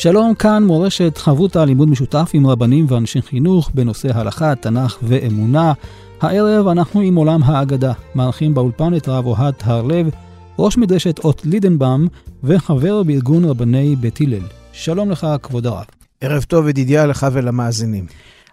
[0.00, 5.72] שלום, כאן מורשת חברותא לימוד משותף עם רבנים ואנשי חינוך בנושא הלכה, תנ"ך ואמונה.
[6.20, 10.10] הערב אנחנו עם עולם האגדה, מארחים באולפן את הרב אוהד הרלב,
[10.58, 12.08] ראש מדרשת אות לידנבאום
[12.44, 14.42] וחבר בארגון רבני בית הלל.
[14.72, 15.84] שלום לך, כבוד הרב.
[16.20, 18.06] ערב טוב, ידידיה לך ולמאזינים.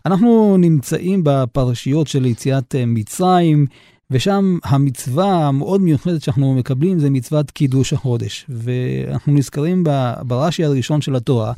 [0.05, 3.65] אנחנו נמצאים בפרשיות של יציאת מצרים,
[4.11, 8.45] ושם המצווה המאוד מיוחדת שאנחנו מקבלים זה מצוות קידוש החודש.
[8.49, 9.83] ואנחנו נזכרים
[10.23, 11.53] ברש"י הראשון של התורה,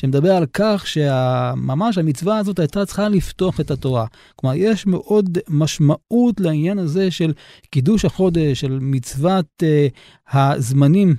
[0.00, 4.06] שמדבר על כך שממש המצווה הזאת הייתה צריכה לפתוח את התורה.
[4.36, 7.32] כלומר, יש מאוד משמעות לעניין הזה של
[7.70, 11.14] קידוש החודש, של מצוות uh, הזמנים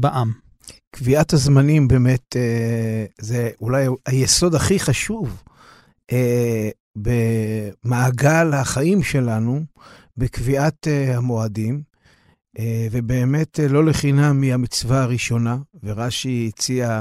[0.00, 0.32] בעם.
[0.90, 5.42] קביעת הזמנים באמת, uh, זה אולי היסוד הכי חשוב.
[6.12, 6.14] Uh,
[6.96, 9.64] במעגל החיים שלנו,
[10.16, 11.82] בקביעת uh, המועדים,
[12.58, 12.60] uh,
[12.90, 17.00] ובאמת uh, לא לחינם היא המצווה הראשונה, ורש"י הציע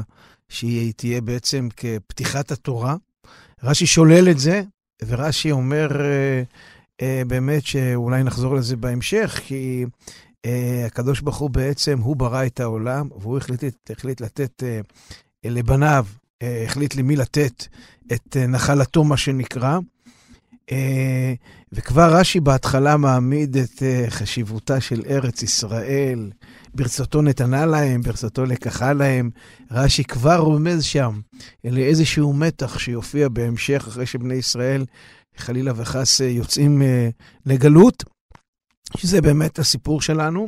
[0.50, 2.96] שהיא תהיה בעצם כפתיחת התורה.
[3.64, 4.62] רש"י שולל את זה,
[5.08, 5.88] ורש"י אומר
[7.28, 9.86] באמת שאולי נחזור לזה בהמשך, כי
[10.86, 14.64] הקדוש ברוך הוא בעצם, הוא ברא את העולם, והוא החליט, החליט לתת
[15.44, 17.68] לבניו אה, החליט למי לתת
[18.14, 19.80] את אה, נחלתו, מה שנקרא.
[20.72, 21.34] אה,
[21.72, 26.32] וכבר רש"י בהתחלה מעמיד את חשיבותה של ארץ ישראל,
[26.74, 29.30] ברצותו נתנה להם, ברצותו לקחה להם.
[29.72, 31.20] רש"י כבר רומז שם
[31.64, 34.86] לאיזשהו מתח שיופיע בהמשך, אחרי שבני ישראל
[35.38, 36.82] חלילה וחס יוצאים
[37.46, 38.04] לגלות,
[38.98, 40.48] שזה באמת הסיפור שלנו.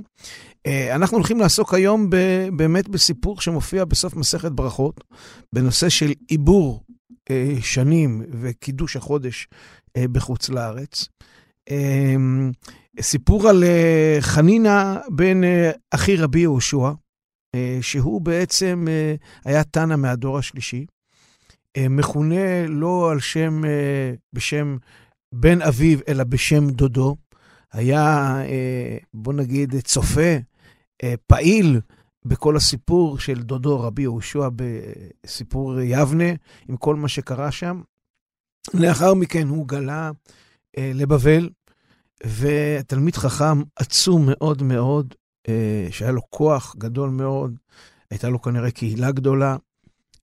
[0.67, 2.09] אה, אנחנו הולכים לעסוק היום
[2.55, 5.03] באמת בסיפור שמופיע בסוף מסכת ברכות,
[5.53, 6.83] בנושא של עיבור
[7.29, 9.47] אה, שנים וקידוש החודש
[9.97, 11.07] אה, בחוץ לארץ.
[13.01, 13.63] סיפור על
[14.19, 15.41] חנינה בן
[15.91, 16.91] אחי רבי יהושע,
[17.81, 18.87] שהוא בעצם
[19.45, 20.85] היה תנא מהדור השלישי,
[21.77, 23.61] מכונה לא על שם,
[24.33, 24.77] בשם
[25.33, 27.15] בן אביו, אלא בשם דודו.
[27.73, 28.37] היה,
[29.13, 30.39] בוא נגיד, צופה אה,
[31.27, 31.79] פעיל
[32.25, 36.29] בכל הסיפור של דודו רבי יהושע בסיפור יבנה,
[36.69, 37.81] עם כל מה שקרה שם.
[38.73, 40.11] לאחר מכן הוא גלה
[40.77, 41.49] אה, לבבל,
[42.37, 45.13] ותלמיד חכם עצום מאוד מאוד,
[45.47, 47.55] אה, שהיה לו כוח גדול מאוד,
[48.09, 49.55] הייתה לו כנראה קהילה גדולה,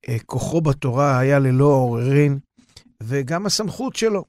[0.09, 2.39] אה, כוחו בתורה היה ללא עוררין,
[3.03, 4.25] וגם הסמכות שלו.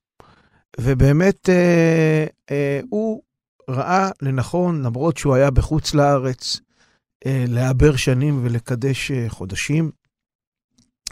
[0.80, 3.22] ובאמת אה, אה, הוא
[3.70, 6.60] ראה לנכון, למרות שהוא היה בחוץ לארץ,
[7.26, 9.92] אה, לעבר שנים ולקדש אה, חודשים.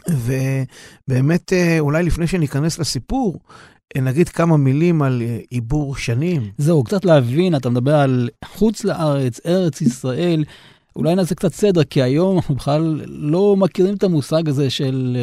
[0.08, 3.40] ובאמת, אה, אולי לפני שניכנס לסיפור,
[3.98, 6.50] נגיד כמה מילים על עיבור שנים.
[6.58, 10.44] זהו, קצת להבין, אתה מדבר על חוץ לארץ, ארץ ישראל.
[10.98, 15.16] אולי נעשה קצת סדר, כי היום אנחנו בכלל לא מכירים את המושג הזה של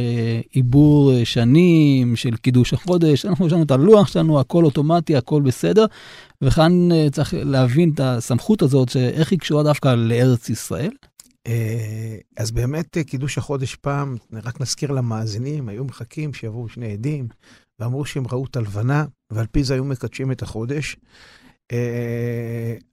[0.52, 3.26] עיבור שנים, של קידוש החודש.
[3.26, 5.86] אנחנו יש לנו את הלוח שלנו, הכל אוטומטי, הכל בסדר.
[6.42, 10.92] וכאן אה, צריך להבין את הסמכות הזאת, שאיך היא קשורה דווקא לארץ ישראל.
[11.48, 17.28] אה, אז באמת אה, קידוש החודש פעם, רק נזכיר למאזינים, היו מחכים שיבואו שני עדים,
[17.80, 20.98] ואמרו שהם ראו את הלבנה, ועל פי זה היו מקדשים את החודש.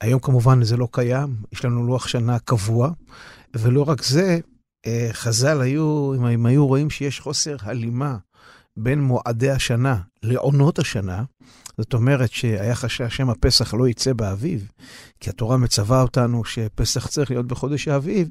[0.01, 2.91] היום כמובן זה לא קיים, יש לנו לוח שנה קבוע,
[3.55, 4.39] ולא רק זה,
[5.13, 8.17] חז"ל היו, אם הם היו רואים שיש חוסר הלימה
[8.77, 11.23] בין מועדי השנה לעונות השנה,
[11.79, 14.71] זאת אומרת שהיה חשש שמא פסח לא יצא באביב,
[15.21, 18.29] כי התורה מצווה אותנו שפסח צריך להיות בחודש האביב,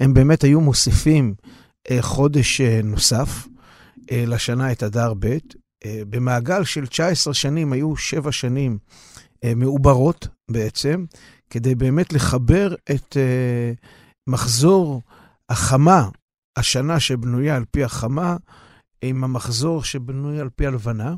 [0.00, 1.34] הם באמת היו מוסיפים
[1.90, 3.46] אה, חודש אה, נוסף
[4.10, 5.36] אה, לשנה את אדר ב'.
[5.84, 9.13] אה, במעגל של 19 שנים היו 7 שנים אה,
[9.56, 11.04] מעוברות בעצם,
[11.50, 13.72] כדי באמת לחבר את אה,
[14.26, 15.02] מחזור
[15.48, 16.08] החמה,
[16.56, 18.36] השנה שבנויה על פי החמה,
[19.02, 21.14] עם המחזור שבנוי על פי הלבנה.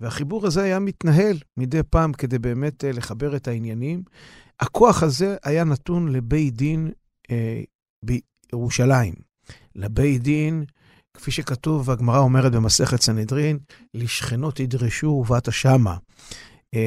[0.00, 4.02] והחיבור הזה היה מתנהל מדי פעם כדי באמת uh, לחבר את העניינים.
[4.60, 6.90] הכוח הזה היה נתון לבית דין
[7.26, 7.30] uh,
[8.04, 9.14] בירושלים.
[9.74, 10.64] לבית דין,
[11.14, 13.58] כפי שכתוב, הגמרא אומרת במסכת סנהדרין,
[13.94, 15.96] לשכנות ידרשו ובאת שמה.
[16.74, 16.78] Uh,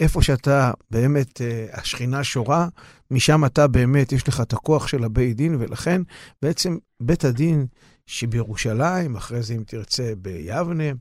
[0.00, 2.68] איפה שאתה באמת, uh, השכינה שורה,
[3.10, 6.02] משם אתה באמת, יש לך את הכוח של הבית דין, ולכן
[6.42, 7.66] בעצם בית הדין
[8.06, 10.92] שבירושלים, אחרי זה אם תרצה ביבנה,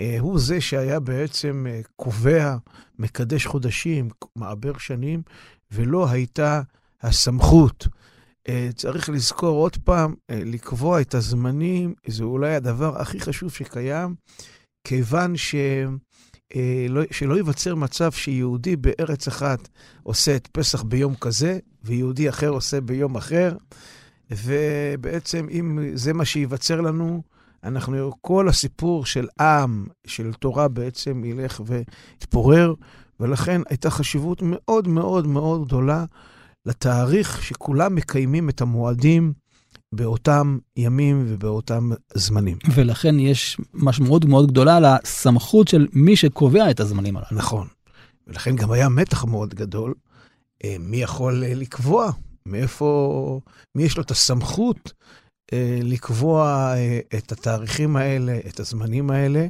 [0.00, 2.56] אה, הוא זה שהיה בעצם אה, קובע,
[2.98, 5.22] מקדש חודשים, מעבר שנים,
[5.70, 6.62] ולא הייתה
[7.02, 7.88] הסמכות.
[8.48, 14.14] אה, צריך לזכור עוד פעם, לקבוע את הזמנים, זה אולי הדבר הכי חשוב שקיים,
[14.84, 15.54] כיוון ש...
[16.88, 19.68] לא, שלא ייווצר מצב שיהודי בארץ אחת
[20.02, 23.56] עושה את פסח ביום כזה, ויהודי אחר עושה ביום אחר,
[24.30, 27.22] ובעצם אם זה מה שייווצר לנו,
[27.64, 32.74] אנחנו, כל הסיפור של עם, של תורה בעצם ילך ויתפורר,
[33.20, 36.04] ולכן הייתה חשיבות מאוד מאוד מאוד גדולה
[36.66, 39.32] לתאריך שכולם מקיימים את המועדים
[39.92, 42.58] באותם ימים ובאותם זמנים.
[42.74, 47.28] ולכן יש משמעות מאוד גדולה לסמכות של מי שקובע את הזמנים הללו.
[47.32, 47.66] נכון.
[48.26, 49.94] ולכן גם היה מתח מאוד גדול,
[50.64, 52.10] אה, מי יכול אה, לקבוע,
[52.46, 53.40] מאיפה,
[53.74, 54.92] מי יש לו את הסמכות
[55.52, 56.74] אה, לקבוע
[57.18, 59.46] את התאריכים האלה, את הזמנים האלה,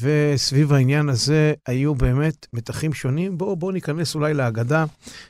[0.00, 3.38] וסביב העניין הזה היו באמת מתחים שונים.
[3.38, 4.84] בואו בוא ניכנס אולי להגדה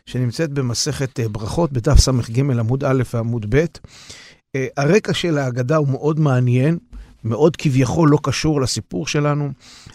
[0.07, 3.65] שנמצאת במסכת ברכות, בדף ס"ג עמוד א' ועמוד ב'.
[4.77, 6.79] הרקע של ההגדה הוא מאוד מעניין,
[7.25, 9.51] מאוד כביכול לא קשור לסיפור שלנו.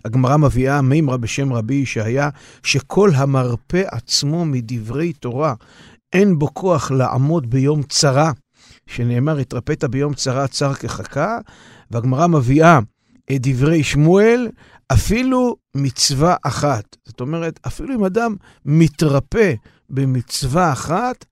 [0.05, 2.29] הגמרא מביאה מימרא בשם רבי ישעיה,
[2.63, 5.53] שכל המרפא עצמו מדברי תורה,
[6.13, 8.31] אין בו כוח לעמוד ביום צרה.
[8.87, 11.37] שנאמר, התרפאת ביום צרה צר כחכה,
[11.91, 12.79] והגמרא מביאה
[13.31, 14.49] את דברי שמואל,
[14.93, 16.97] אפילו מצווה אחת.
[17.05, 18.35] זאת אומרת, אפילו אם אדם
[18.65, 19.53] מתרפא
[19.89, 21.25] במצווה אחת,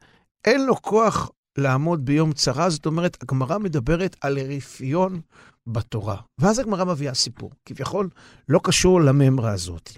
[0.45, 1.29] אין לו כוח
[1.59, 5.21] לעמוד ביום צרה, זאת אומרת, הגמרא מדברת על רפיון
[5.67, 6.17] בתורה.
[6.39, 8.09] ואז הגמרא מביאה סיפור, כביכול
[8.49, 9.89] לא קשור לממרה הזאת.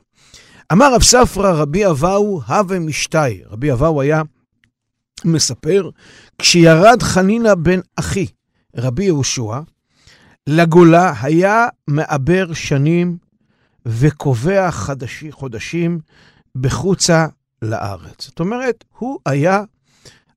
[0.71, 3.43] אמר רב ספרא רבי אבאו הווה משתי.
[3.45, 4.21] רבי אבאו היה
[5.25, 5.89] מספר,
[6.37, 8.27] כשירד חנינא בן אחי,
[8.75, 9.59] רבי יהושע,
[10.47, 13.17] לגולה היה מעבר שנים
[13.85, 15.99] וקובע חדשי, חודשים
[16.55, 17.27] בחוצה
[17.61, 18.25] לארץ.
[18.25, 19.63] זאת אומרת, הוא היה,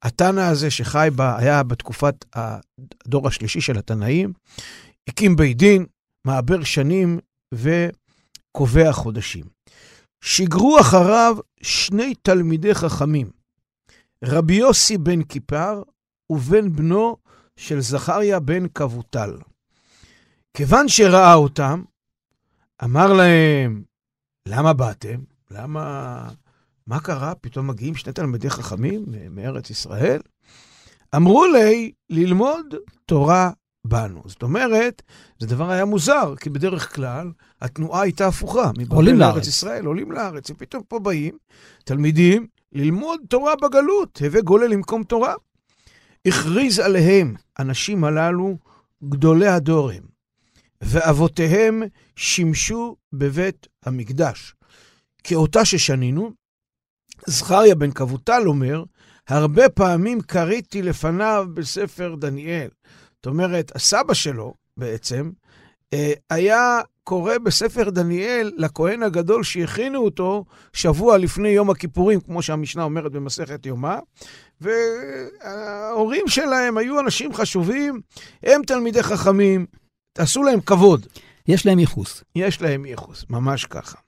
[0.05, 4.33] התנא הזה שחי בה, היה בתקופת הדור השלישי של התנאים,
[5.09, 5.87] הקים בית דין,
[6.27, 7.19] מעבר שנים
[7.55, 9.45] וקובע חודשים.
[10.25, 13.31] שיגרו אחריו שני תלמידי חכמים,
[14.25, 15.83] רבי יוסי בן כיפר
[16.31, 17.17] ובן בנו
[17.57, 19.39] של זכריה בן כבוטל.
[20.57, 21.83] כיוון שראה אותם,
[22.85, 23.83] אמר להם,
[24.49, 25.21] למה באתם?
[25.51, 26.29] למה...
[26.87, 27.35] מה קרה?
[27.35, 30.21] פתאום מגיעים שני תלמידי חכמים מארץ ישראל?
[31.17, 32.75] אמרו לי, ללמוד
[33.07, 33.51] תורה
[33.87, 34.23] בנו.
[34.27, 35.03] זאת אומרת,
[35.39, 38.71] זה דבר היה מוזר, כי בדרך כלל התנועה הייתה הפוכה.
[38.89, 39.47] עולים לארץ.
[39.47, 41.37] ישראל, עולים לארץ, ופתאום פה באים
[41.85, 45.35] תלמידים ללמוד תורה בגלות, הווה גולה למקום תורה.
[46.27, 48.57] הכריז עליהם, הנשים הללו,
[49.09, 50.03] גדולי הדור הם,
[50.81, 51.83] ואבותיהם
[52.17, 54.55] שימשו בבית המקדש.
[55.25, 56.44] כאותה ששנינו,
[57.27, 58.85] זכריה בן כבוטל אומר,
[59.29, 62.69] הרבה פעמים קריתי לפניו בספר דניאל.
[63.17, 65.31] זאת אומרת, הסבא שלו בעצם
[65.93, 72.83] אה, היה קורא בספר דניאל לכהן הגדול שהכינו אותו שבוע לפני יום הכיפורים, כמו שהמשנה
[72.83, 73.97] אומרת במסכת יומא,
[74.61, 78.01] וההורים שלהם היו אנשים חשובים,
[78.43, 79.67] הם תלמידי חכמים,
[80.13, 81.07] תעשו להם כבוד.
[81.49, 82.25] יש להם ייחוס.
[82.37, 83.99] יש להם ייחוס, ממש ככה.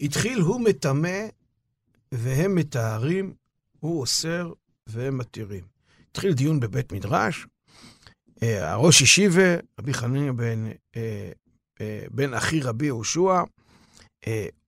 [0.00, 1.26] התחיל הוא מטמא
[2.12, 3.34] והם מטהרים,
[3.80, 4.52] הוא אוסר
[4.86, 5.64] והם מתירים.
[6.10, 7.46] התחיל דיון בבית מדרש,
[8.42, 11.30] אה, הראש ישיבה, רבי חניניה בן אה,
[11.80, 13.42] אה, בן אחי רבי יהושע,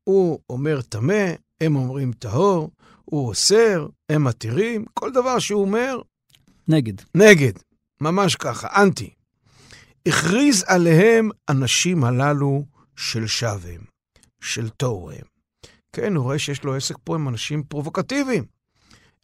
[0.04, 1.24] הוא אומר טמא,
[1.60, 2.70] הם אומרים טהור,
[3.04, 6.00] הוא אוסר, הם מתירים, כל דבר שהוא אומר...
[6.68, 6.92] נגד.
[7.14, 7.52] נגד,
[8.00, 9.10] ממש ככה, אנטי.
[10.08, 12.64] הכריז עליהם אנשים הללו
[12.96, 13.80] של שווים,
[14.40, 15.37] של תוהו הם.
[15.92, 18.44] כן, הוא רואה שיש לו עסק פה עם אנשים פרובוקטיביים.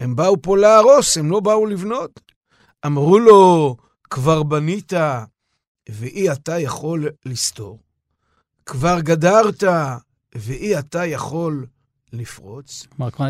[0.01, 2.21] הם באו פה להרוס, הם לא באו לבנות.
[2.87, 3.77] אמרו לו,
[4.11, 4.93] כבר בנית
[5.89, 7.79] ואי אתה יכול לסתור.
[8.67, 9.63] כבר גדרת,
[10.35, 11.67] ואי אתה יכול
[12.13, 12.87] לפרוץ.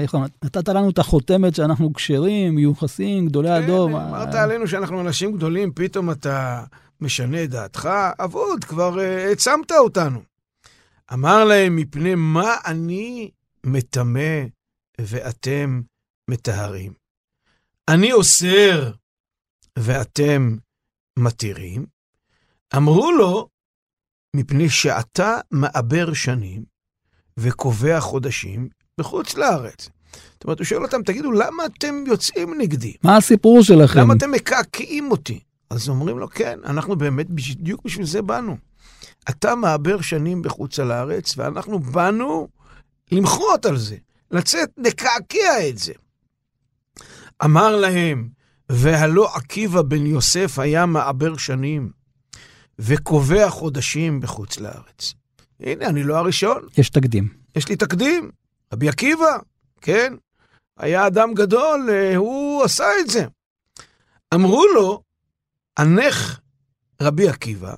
[0.06, 3.90] כלומר, נתת לנו את החותמת שאנחנו כשרים, מיוחסים, גדולי כן, הדור.
[3.90, 6.64] אמרת עלינו שאנחנו אנשים גדולים, פתאום אתה
[7.00, 7.88] משנה את דעתך,
[8.18, 10.20] אבוד, כבר אה, העצמת uh, אותנו.
[11.12, 13.30] אמר להם, מפני מה אני
[13.66, 14.44] מטמא
[15.00, 15.82] ואתם
[16.30, 16.92] מטהרים?
[17.88, 18.92] אני אוסר
[19.78, 20.56] ואתם
[21.18, 21.86] מתירים?
[22.76, 23.48] אמרו לו,
[24.36, 26.64] מפני שאתה מעבר שנים
[27.36, 28.68] וקובע חודשים
[28.98, 29.88] בחוץ לארץ.
[30.32, 32.94] זאת אומרת, הוא שואל אותם, תגידו, למה אתם יוצאים נגדי?
[33.02, 34.00] מה הסיפור שלכם?
[34.00, 35.40] למה אתם מקעקעים אותי?
[35.70, 38.56] אז אומרים לו, כן, אנחנו באמת בדיוק בשביל זה באנו.
[39.30, 42.48] אתה מעבר שנים בחוץ לארץ, ואנחנו באנו
[43.12, 43.96] למחות על זה,
[44.30, 45.92] לצאת לקעקע את זה.
[47.44, 48.28] אמר להם,
[48.68, 51.90] והלא עקיבא בן יוסף היה מעבר שנים,
[52.78, 55.14] וקובע חודשים בחוץ לארץ.
[55.60, 56.62] הנה, אני לא הראשון.
[56.78, 57.28] יש תקדים.
[57.56, 58.30] יש לי תקדים.
[58.72, 59.38] רבי עקיבא,
[59.80, 60.14] כן?
[60.78, 63.26] היה אדם גדול, אה, הוא עשה את זה.
[64.34, 65.02] אמרו לו,
[65.76, 66.40] הנך
[67.02, 67.74] רבי עקיבא,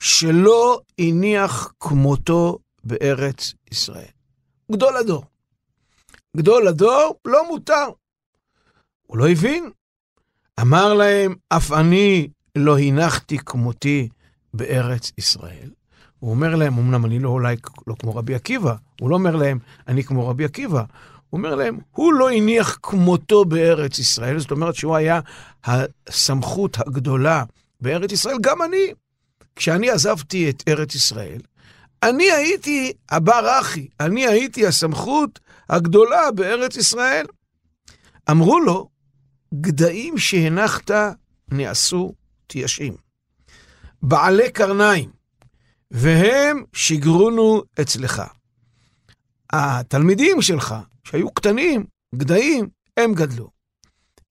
[0.00, 4.04] שלא הניח כמותו בארץ ישראל.
[4.72, 5.24] גדול הדור.
[6.36, 7.88] גדול הדור לא מותר.
[9.06, 9.70] הוא לא הבין.
[10.60, 14.08] אמר להם, אף אני לא הנחתי כמותי
[14.54, 15.70] בארץ ישראל.
[16.18, 19.58] הוא אומר להם, אמנם אני לא אולי לא כמו רבי עקיבא, הוא לא אומר להם,
[19.88, 20.84] אני כמו רבי עקיבא,
[21.30, 25.20] הוא אומר להם, הוא לא הניח כמותו בארץ ישראל, זאת אומרת שהוא היה
[25.64, 27.44] הסמכות הגדולה
[27.80, 28.92] בארץ ישראל, גם אני.
[29.58, 31.40] כשאני עזבתי את ארץ ישראל,
[32.02, 35.38] אני הייתי הבר אחי, אני הייתי הסמכות
[35.68, 37.26] הגדולה בארץ ישראל.
[38.30, 38.88] אמרו לו,
[39.54, 40.90] גדיים שהנחת
[41.48, 42.12] נעשו
[42.46, 42.96] תיישים.
[44.02, 45.10] בעלי קרניים,
[45.90, 48.22] והם שיגרונו אצלך.
[49.52, 50.74] התלמידים שלך,
[51.04, 51.84] שהיו קטנים,
[52.14, 53.50] גדיים, הם גדלו.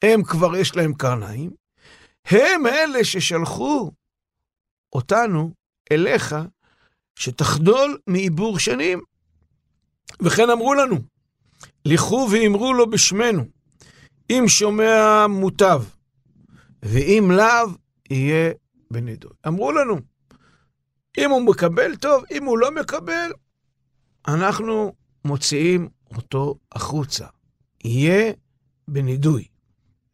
[0.02, 1.52] הם כבר יש להם קרניים,
[2.26, 3.92] הם אלה ששלחו
[4.94, 5.54] אותנו
[5.92, 6.36] אליך,
[7.16, 9.02] שתחדול מעיבור שנים.
[10.22, 10.96] וכן אמרו לנו,
[11.86, 13.46] לכו ואמרו לו בשמנו,
[14.30, 15.84] אם שומע מוטב,
[16.84, 17.70] ואם לאו,
[18.10, 18.52] יהיה
[18.92, 19.32] בנדוי.
[19.48, 19.98] אמרו לנו,
[21.18, 23.32] אם הוא מקבל טוב, אם הוא לא מקבל,
[24.28, 24.94] אנחנו
[25.26, 27.26] מוציאים אותו החוצה.
[27.84, 28.34] יהיה
[28.88, 29.48] בנידוי,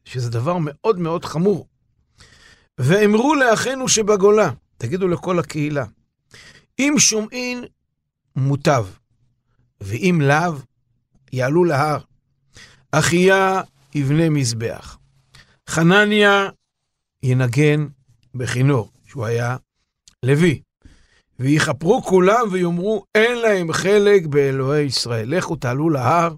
[0.06, 1.68] שזה דבר מאוד מאוד חמור.
[2.78, 5.86] ואמרו לאחינו שבגולה, תגידו לכל הקהילה,
[6.80, 7.66] אם שומעין
[8.36, 8.86] מוטב,
[9.82, 10.54] ואם לאו,
[11.34, 12.00] יעלו להר.
[12.92, 13.62] אחיה
[13.96, 14.98] יבנה מזבח.
[15.70, 16.50] חנניה
[17.24, 17.88] ינגן
[18.36, 19.58] בכינור, שהוא היה
[20.24, 20.62] לוי.
[21.40, 25.36] ויכפרו כולם ויאמרו, אין להם חלק באלוהי ישראל.
[25.38, 26.36] לכו תעלו להר,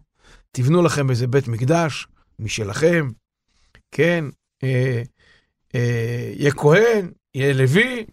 [0.51, 2.07] תבנו לכם איזה בית מקדש
[2.39, 3.09] משלכם,
[3.91, 4.25] כן,
[4.63, 5.03] אה,
[5.75, 8.05] אה, יהיה כהן, יהיה לוי,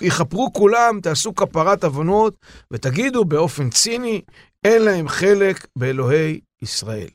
[0.00, 2.36] ויכפרו כולם, תעשו כפרת עוונות,
[2.70, 4.22] ותגידו באופן ציני,
[4.64, 7.08] אין להם חלק באלוהי ישראל.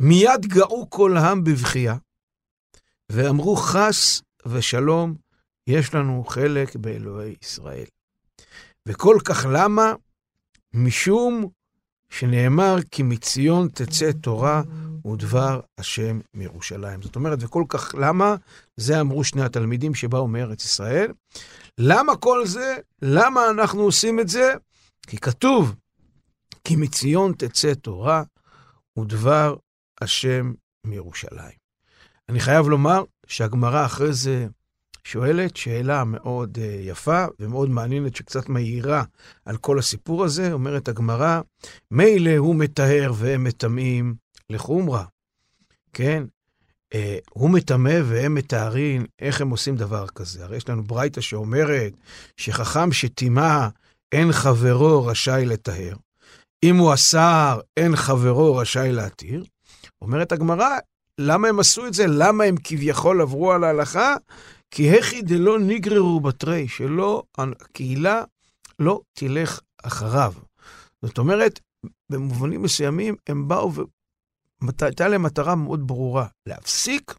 [0.00, 1.96] מיד גאו כל העם בבכייה,
[3.12, 5.14] ואמרו חס ושלום,
[5.66, 7.86] יש לנו חלק באלוהי ישראל.
[8.88, 9.92] וכל כך למה?
[10.74, 11.48] משום
[12.10, 14.62] שנאמר כי מציון תצא תורה
[15.08, 17.02] ודבר השם מירושלים.
[17.02, 18.36] זאת אומרת, וכל כך למה?
[18.76, 21.12] זה אמרו שני התלמידים שבאו מארץ ישראל.
[21.78, 22.76] למה כל זה?
[23.02, 24.54] למה אנחנו עושים את זה?
[25.06, 25.74] כי כתוב,
[26.64, 28.22] כי מציון תצא תורה
[28.98, 29.56] ודבר
[30.00, 30.52] השם
[30.86, 31.58] מירושלים.
[32.28, 34.46] אני חייב לומר שהגמרא אחרי זה
[35.04, 39.04] שואלת שאלה מאוד uh, יפה ומאוד מעניינת, שקצת מהירה
[39.44, 40.52] על כל הסיפור הזה.
[40.52, 41.40] אומרת הגמרא,
[41.90, 44.14] מילא הוא מטהר והם מטמאים
[44.50, 45.04] לחומרה,
[45.92, 46.24] כן?
[46.94, 46.98] Uh,
[47.30, 50.44] הוא מטמא והם מטהרים, איך הם עושים דבר כזה?
[50.44, 51.92] הרי יש לנו ברייתא שאומרת
[52.36, 53.68] שחכם שטימא,
[54.12, 55.96] אין חברו רשאי לטהר.
[56.64, 59.44] אם הוא אסר, אין חברו רשאי להתיר.
[60.02, 60.78] אומרת הגמרא,
[61.18, 62.06] למה הם עשו את זה?
[62.06, 64.16] למה הם כביכול עברו על ההלכה?
[64.70, 68.22] כי הכי דלא נגררו בתרי, שלא, הקהילה
[68.78, 70.32] לא תלך אחריו.
[71.02, 71.60] זאת אומרת,
[72.10, 73.72] במובנים מסוימים הם באו
[74.80, 77.14] והייתה להם מטרה מאוד ברורה, להפסיק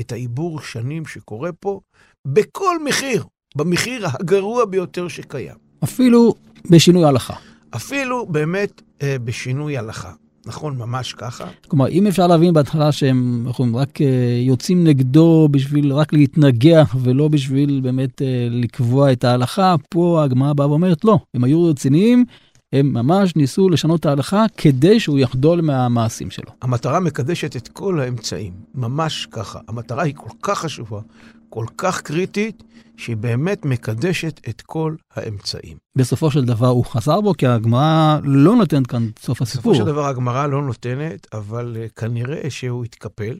[0.00, 1.80] את העיבור שנים שקורה פה
[2.26, 3.24] בכל מחיר,
[3.56, 5.56] במחיר הגרוע ביותר שקיים.
[5.84, 6.34] אפילו
[6.70, 7.34] בשינוי הלכה.
[7.76, 10.12] אפילו באמת אה, בשינוי הלכה.
[10.46, 11.44] נכון, ממש ככה.
[11.68, 14.02] כלומר, אם אפשר להבין בהתחלה שהם אנחנו רק uh,
[14.46, 20.68] יוצאים נגדו בשביל רק להתנגח ולא בשביל באמת uh, לקבוע את ההלכה, פה הגמרא באה
[20.70, 22.24] ואומרת לא, הם היו רציניים,
[22.72, 26.50] הם ממש ניסו לשנות את ההלכה כדי שהוא יחדול מהמעשים שלו.
[26.62, 29.60] המטרה מקדשת את כל האמצעים, ממש ככה.
[29.68, 31.00] המטרה היא כל כך חשובה,
[31.48, 32.62] כל כך קריטית,
[32.96, 35.76] שהיא באמת מקדשת את כל האמצעים.
[35.96, 39.72] בסופו של דבר הוא חזר בו, כי הגמרא לא נותנת כאן את סוף הסיפור.
[39.72, 43.38] בסופו של דבר הגמרא לא נותנת, אבל uh, כנראה שהוא התקפל,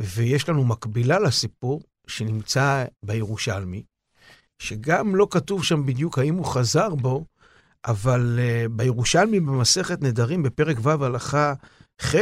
[0.00, 3.82] ויש לנו מקבילה לסיפור שנמצא בירושלמי,
[4.58, 7.24] שגם לא כתוב שם בדיוק האם הוא חזר בו,
[7.84, 11.54] אבל uh, בירושלמי במסכת נדרים בפרק ו' הלכה
[12.02, 12.14] ח',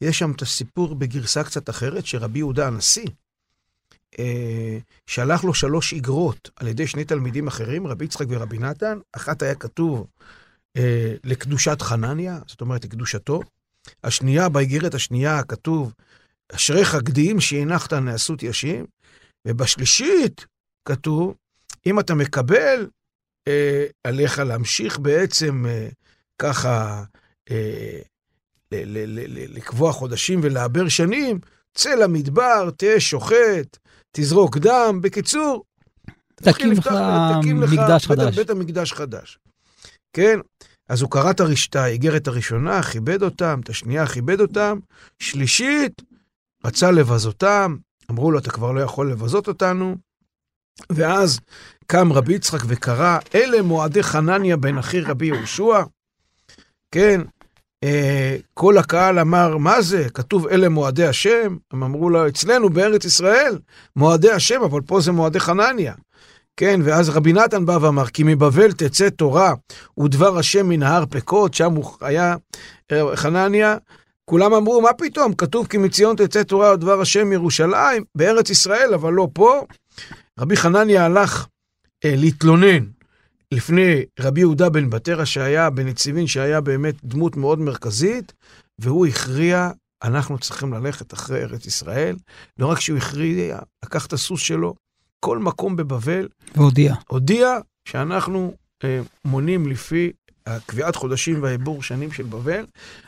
[0.00, 3.06] יש שם את הסיפור בגרסה קצת אחרת, שרבי יהודה הנשיא,
[4.18, 8.98] אה, שלח לו שלוש איגרות על ידי שני תלמידים אחרים, רבי יצחק ורבי נתן.
[9.12, 10.06] אחת היה כתוב
[10.76, 13.40] אה, לקדושת חנניה, זאת אומרת לקדושתו.
[14.04, 15.92] השנייה, באיגרת השנייה כתוב,
[16.52, 18.86] אשריך גדים שהנחת נעשות ישים.
[19.46, 20.46] ובשלישית
[20.84, 21.34] כתוב,
[21.86, 22.86] אם אתה מקבל,
[24.04, 25.88] עליך להמשיך בעצם אה,
[26.38, 27.04] ככה
[27.50, 27.98] אה,
[29.48, 31.38] לקבוע חודשים ולעבר שנים,
[31.74, 33.78] צא למדבר, תהיה שוחט,
[34.12, 34.98] תזרוק דם.
[35.02, 35.64] בקיצור,
[36.34, 36.86] תקים לך
[37.72, 38.24] מקדש חדש.
[38.24, 39.38] בית, בית המקדש חדש.
[40.12, 40.38] כן?
[40.88, 41.40] אז הוא קרא את
[41.76, 44.78] האיגרת הראשונה, כיבד אותם, את השנייה כיבד אותם,
[45.18, 46.02] שלישית,
[46.64, 47.76] רצה לבזותם,
[48.10, 49.96] אמרו לו, אתה כבר לא יכול לבזות אותנו.
[50.90, 51.40] ואז
[51.86, 55.82] קם רבי יצחק וקרא, אלה מועדי חנניה בן אחי רבי יהושע.
[56.90, 57.20] כן,
[57.84, 60.06] אה, כל הקהל אמר, מה זה?
[60.14, 61.56] כתוב אלה מועדי השם?
[61.72, 63.58] הם אמרו לו, אצלנו בארץ ישראל,
[63.96, 65.94] מועדי השם, אבל פה זה מועדי חנניה.
[66.56, 69.54] כן, ואז רבי נתן בא ואמר, כי מבבל תצא תורה
[69.98, 72.36] ודבר השם מן ההר פקות, שם הוא היה
[72.92, 73.76] אה, חנניה.
[74.24, 75.34] כולם אמרו, מה פתאום?
[75.34, 79.62] כתוב כי מציון תצא תורה ודבר השם מירושלים, בארץ ישראל, אבל לא פה.
[80.38, 81.46] רבי חנניה הלך
[82.04, 82.84] להתלונן
[83.52, 88.32] לפני רבי יהודה בן בתרא, שהיה בנציבין, שהיה באמת דמות מאוד מרכזית,
[88.78, 89.70] והוא הכריע,
[90.04, 92.16] אנחנו צריכים ללכת אחרי ארץ ישראל.
[92.58, 94.74] לא רק שהוא הכריע, לקח את הסוס שלו,
[95.20, 96.28] כל מקום בבבל.
[96.54, 96.94] והודיע.
[97.08, 97.58] הודיע
[97.88, 100.12] שאנחנו אה, מונים לפי
[100.46, 102.66] הקביעת חודשים והעיבור שנים של בבל.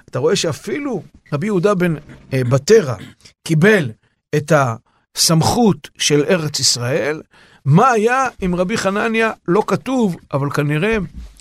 [0.08, 1.94] אתה רואה שאפילו רבי יהודה בן
[2.32, 2.94] אה, בתרא
[3.48, 3.90] קיבל
[4.36, 7.22] את הסמכות של ארץ ישראל,
[7.66, 10.96] מה היה אם רבי חנניה לא כתוב, אבל כנראה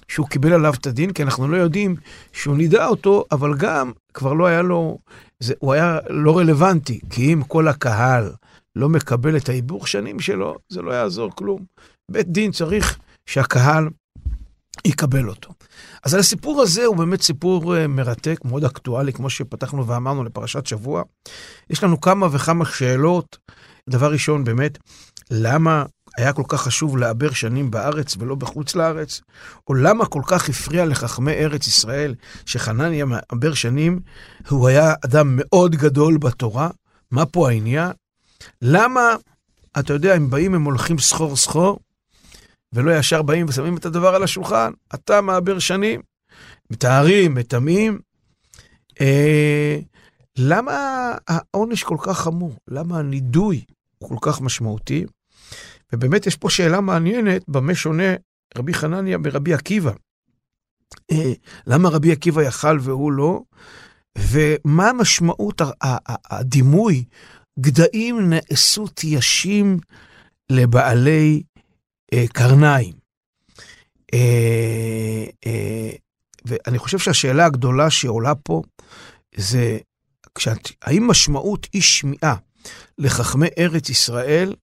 [0.07, 1.95] שהוא קיבל עליו את הדין, כי אנחנו לא יודעים
[2.33, 4.97] שהוא נידע אותו, אבל גם כבר לא היה לו,
[5.39, 8.31] זה, הוא היה לא רלוונטי, כי אם כל הקהל
[8.75, 11.65] לא מקבל את העיבור שנים שלו, זה לא יעזור כלום.
[12.11, 13.89] בית דין צריך שהקהל
[14.85, 15.53] יקבל אותו.
[16.03, 20.65] אז על הסיפור הזה הוא באמת סיפור אה, מרתק, מאוד אקטואלי, כמו שפתחנו ואמרנו לפרשת
[20.65, 21.03] שבוע.
[21.69, 23.37] יש לנו כמה וכמה שאלות.
[23.89, 24.77] דבר ראשון, באמת,
[25.31, 25.85] למה
[26.17, 29.21] היה כל כך חשוב לעבר שנים בארץ ולא בחוץ לארץ?
[29.67, 33.99] או למה כל כך הפריע לחכמי ארץ ישראל שחנניה מעבר שנים,
[34.49, 36.69] הוא היה אדם מאוד גדול בתורה?
[37.11, 37.91] מה פה העניין?
[38.61, 39.15] למה,
[39.79, 41.79] אתה יודע, הם באים, הם הולכים סחור סחור,
[42.73, 44.71] ולא ישר באים ושמים את הדבר על השולחן.
[44.93, 46.01] אתה מעבר שנים,
[46.71, 47.99] מתארים, מטמאים.
[49.01, 49.79] אה,
[50.37, 52.53] למה העונש כל כך חמור?
[52.67, 53.61] למה הנידוי
[54.03, 55.05] כל כך משמעותי?
[55.95, 58.13] ובאמת יש פה שאלה מעניינת, במה שונה
[58.57, 59.91] רבי חנניה מרבי עקיבא.
[61.11, 61.33] אה,
[61.67, 63.41] למה רבי עקיבא יכל והוא לא?
[64.17, 65.61] ומה המשמעות,
[66.29, 67.03] הדימוי,
[67.59, 69.77] גדיים נעשו תיישים
[70.51, 71.43] לבעלי
[72.13, 72.93] אה, קרניים.
[74.13, 75.25] אה,
[76.45, 78.61] ואני חושב שהשאלה הגדולה שעולה פה
[79.35, 79.77] זה,
[80.81, 82.35] האם משמעות אי שמיעה
[82.97, 84.53] לחכמי ארץ ישראל,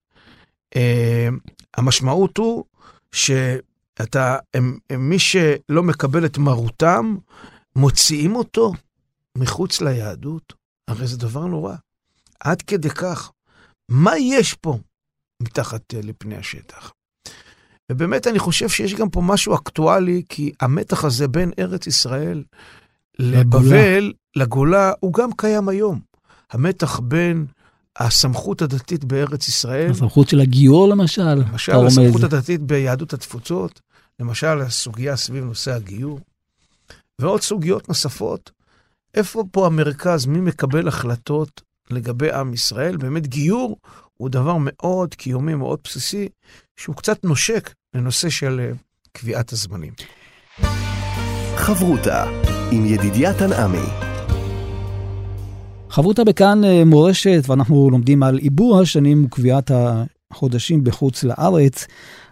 [1.76, 2.64] המשמעות הוא
[3.12, 7.16] שאתה, הם, הם, מי שלא מקבל את מרותם,
[7.76, 8.72] מוציאים אותו
[9.38, 10.52] מחוץ ליהדות?
[10.88, 11.74] הרי זה דבר נורא.
[12.40, 13.32] עד כדי כך.
[13.88, 14.78] מה יש פה
[15.42, 16.92] מתחת אה, לפני השטח?
[17.90, 22.44] ובאמת אני חושב שיש גם פה משהו אקטואלי, כי המתח הזה בין ארץ ישראל
[23.18, 26.00] לבבל, לגולה, הוא גם קיים היום.
[26.50, 27.46] המתח בין
[27.96, 29.90] הסמכות הדתית בארץ ישראל...
[29.90, 31.34] הסמכות של הגיור למשל?
[31.34, 33.80] למשל, הסמכות הדתית ביהדות התפוצות,
[34.20, 36.20] למשל, הסוגיה סביב נושא הגיור,
[37.18, 38.50] ועוד סוגיות נוספות.
[39.14, 40.26] איפה פה המרכז?
[40.26, 42.96] מי מקבל החלטות לגבי עם ישראל?
[42.96, 43.76] באמת, גיור
[44.14, 46.28] הוא דבר מאוד קיומי, מאוד בסיסי,
[46.76, 48.72] שהוא קצת נושק לנושא של אה,
[49.12, 49.92] קביעת הזמנים.
[51.56, 52.24] חברותה
[52.70, 54.11] עם ידידיה תנעמי.
[55.92, 61.86] חברותה בכאן אה, מורשת, ואנחנו לומדים על עיבור השנים וקביעת החודשים בחוץ לארץ.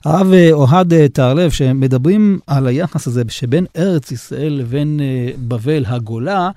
[0.04, 5.00] הרב אה, אוהד תהרלב, שמדברים על היחס הזה שבין ארץ ישראל לבין
[5.48, 6.50] בבל הגולה,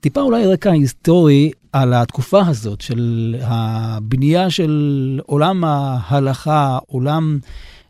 [0.00, 7.38] טיפה אולי רקע היסטורי על התקופה הזאת של הבנייה של עולם ההלכה, עולם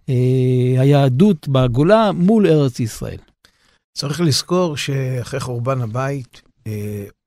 [0.09, 0.15] אה,
[0.79, 3.19] היהדות בגולה מול ארץ ישראל.
[3.99, 7.24] צריך לזכור שאחרי חורבן הבית, אה, אה, אה,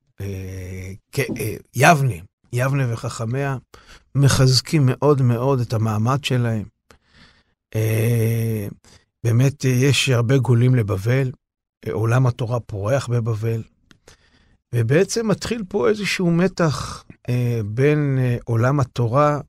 [1.74, 2.14] יבנה,
[2.52, 3.56] יבנה וחכמיה,
[4.14, 6.64] מחזקים מאוד מאוד את המעמד שלהם.
[7.74, 8.68] אה,
[9.24, 11.30] באמת אה, יש הרבה גולים לבבל,
[11.86, 13.62] אה, עולם התורה פורח בבבל,
[14.74, 19.40] ובעצם מתחיל פה איזשהו מתח אה, בין אה, עולם התורה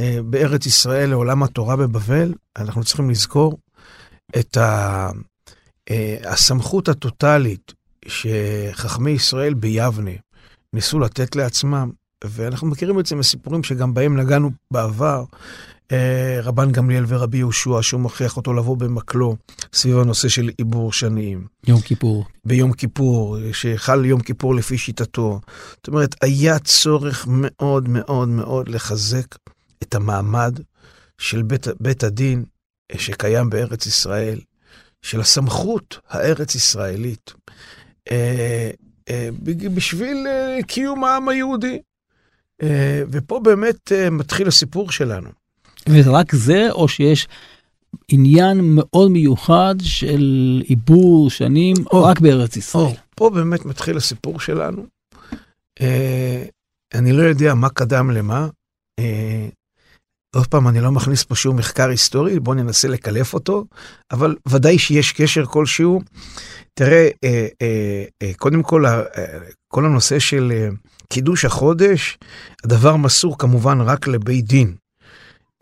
[0.00, 3.58] אה, בארץ ישראל לעולם התורה בבבל, אנחנו צריכים לזכור
[4.38, 5.10] את ה...
[5.90, 7.72] אה, הסמכות הטוטלית
[8.06, 10.10] שחכמי ישראל ביבנה
[10.72, 11.90] ניסו לתת לעצמם,
[12.24, 15.24] ואנחנו מכירים את זה מסיפורים שגם בהם נגענו בעבר,
[15.92, 19.36] אה, רבן גמליאל ורבי יהושע, שהוא מכריח אותו לבוא במקלו
[19.72, 21.46] סביב הנושא של עיבור שנים.
[21.66, 22.24] יום כיפור.
[22.44, 25.40] ביום כיפור, שחל יום כיפור לפי שיטתו.
[25.76, 29.26] זאת אומרת, היה צורך מאוד מאוד מאוד לחזק
[29.82, 30.60] את המעמד
[31.18, 32.44] של בית, בית הדין
[32.96, 34.40] שקיים בארץ ישראל,
[35.02, 37.54] של הסמכות הארץ ישראלית, אה, אה,
[39.74, 41.78] בשביל אה, קיום העם היהודי.
[42.62, 45.30] אה, ופה באמת אה, מתחיל הסיפור שלנו.
[45.88, 47.28] וזה רק זה, או שיש
[48.08, 52.84] עניין מאוד מיוחד של עיבור שנים או, רק בארץ ישראל?
[52.84, 54.86] או, פה באמת מתחיל הסיפור שלנו.
[55.80, 56.44] אה,
[56.94, 58.48] אני לא יודע מה קדם למה.
[60.34, 63.64] עוד פעם, אני לא מכניס פה שום מחקר היסטורי, בואו ננסה לקלף אותו,
[64.10, 66.00] אבל ודאי שיש קשר כלשהו.
[66.74, 69.02] תראה, אה, אה, אה, קודם כל, אה,
[69.68, 70.68] כל הנושא של אה,
[71.08, 72.18] קידוש החודש,
[72.64, 74.74] הדבר מסור כמובן רק לבית דין.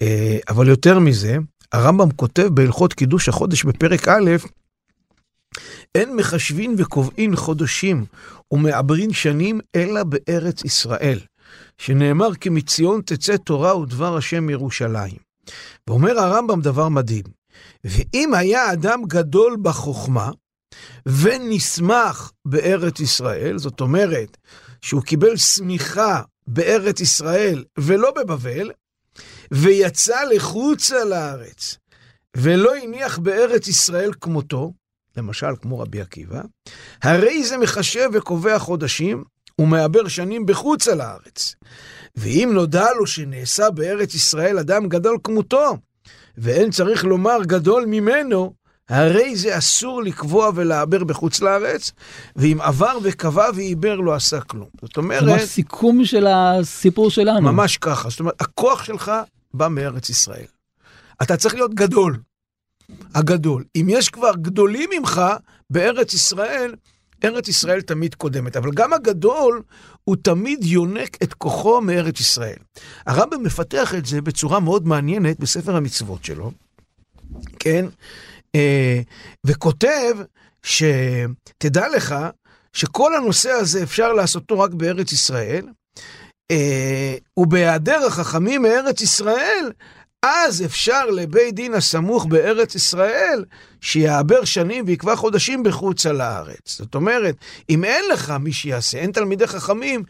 [0.02, 1.36] אה, אבל יותר מזה,
[1.72, 4.30] הרמב"ם כותב בהלכות קידוש החודש בפרק א',
[5.94, 8.04] אין מחשבין וקובעין חודשים
[8.52, 11.18] ומעברין שנים אלא בארץ ישראל,
[11.78, 15.16] שנאמר כי מציון תצא תורה ודבר השם ירושלים.
[15.86, 17.24] ואומר הרמב"ם דבר מדהים,
[17.84, 20.30] ואם היה אדם גדול בחוכמה,
[21.06, 24.36] ונסמך בארץ ישראל, זאת אומרת
[24.82, 28.70] שהוא קיבל סמיכה בארץ ישראל ולא בבבל,
[29.50, 31.76] ויצא לחוצה לארץ,
[32.36, 34.72] ולא הניח בארץ ישראל כמותו,
[35.16, 36.42] למשל כמו רבי עקיבא,
[37.02, 39.24] הרי זה מחשב וקובע חודשים,
[39.62, 41.54] ומעבר שנים בחוצה לארץ.
[42.16, 45.76] ואם נודע לו שנעשה בארץ ישראל אדם גדול כמותו,
[46.38, 48.52] ואין צריך לומר גדול ממנו,
[48.88, 51.92] הרי זה אסור לקבוע ולעבר בחוץ לארץ,
[52.36, 54.68] ואם עבר וקבע ועיבר לא עשה כלום.
[54.82, 55.22] זאת אומרת...
[55.22, 57.40] ממש סיכום של הסיפור שלנו.
[57.52, 58.10] ממש ככה.
[58.10, 59.12] זאת אומרת, הכוח שלך
[59.54, 60.46] בא מארץ ישראל.
[61.22, 62.18] אתה צריך להיות גדול.
[63.14, 63.64] הגדול.
[63.76, 65.22] אם יש כבר גדולים ממך
[65.70, 66.74] בארץ ישראל,
[67.24, 68.56] ארץ ישראל תמיד קודמת.
[68.56, 69.62] אבל גם הגדול,
[70.04, 72.58] הוא תמיד יונק את כוחו מארץ ישראל.
[73.06, 76.52] הרמב"ם מפתח את זה בצורה מאוד מעניינת בספר המצוות שלו,
[77.58, 77.86] כן?
[78.54, 79.00] אה,
[79.46, 80.16] וכותב
[80.62, 82.14] שתדע לך
[82.72, 85.66] שכל הנושא הזה אפשר לעשותו רק בארץ ישראל,
[86.50, 89.72] אה, ובהיעדר החכמים מארץ ישראל,
[90.22, 93.44] אז אפשר לבית דין הסמוך בארץ ישראל,
[93.80, 96.76] שיעבר שנים ויקבע חודשים בחוצה לארץ.
[96.78, 97.36] זאת אומרת,
[97.70, 100.02] אם אין לך מי שיעשה, אין תלמידי חכמים,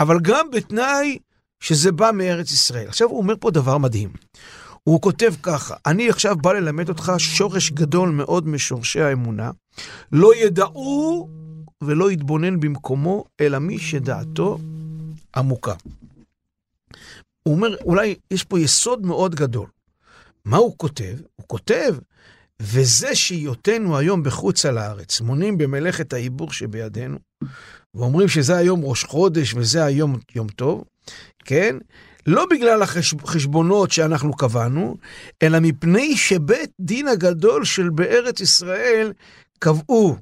[0.00, 1.18] אבל גם בתנאי
[1.60, 2.88] שזה בא מארץ ישראל.
[2.88, 4.08] עכשיו הוא אומר פה דבר מדהים.
[4.82, 9.50] הוא כותב ככה, אני עכשיו בא ללמד אותך שורש גדול מאוד משורשי האמונה.
[10.12, 11.28] לא ידעו
[11.82, 14.58] ולא יתבונן במקומו, אלא מי שדעתו
[15.36, 15.74] עמוקה.
[17.48, 19.66] הוא אומר, אולי יש פה יסוד מאוד גדול.
[20.44, 21.16] מה הוא כותב?
[21.36, 21.96] הוא כותב,
[22.60, 27.18] וזה שהיותנו היום בחוץ על הארץ, מונים במלאכת העיבור שבידינו,
[27.94, 30.84] ואומרים שזה היום ראש חודש וזה היום יום טוב,
[31.44, 31.76] כן?
[32.26, 34.96] לא בגלל החשבונות שאנחנו קבענו,
[35.42, 39.12] אלא מפני שבית דין הגדול של בארץ ישראל
[39.58, 40.16] קבעו.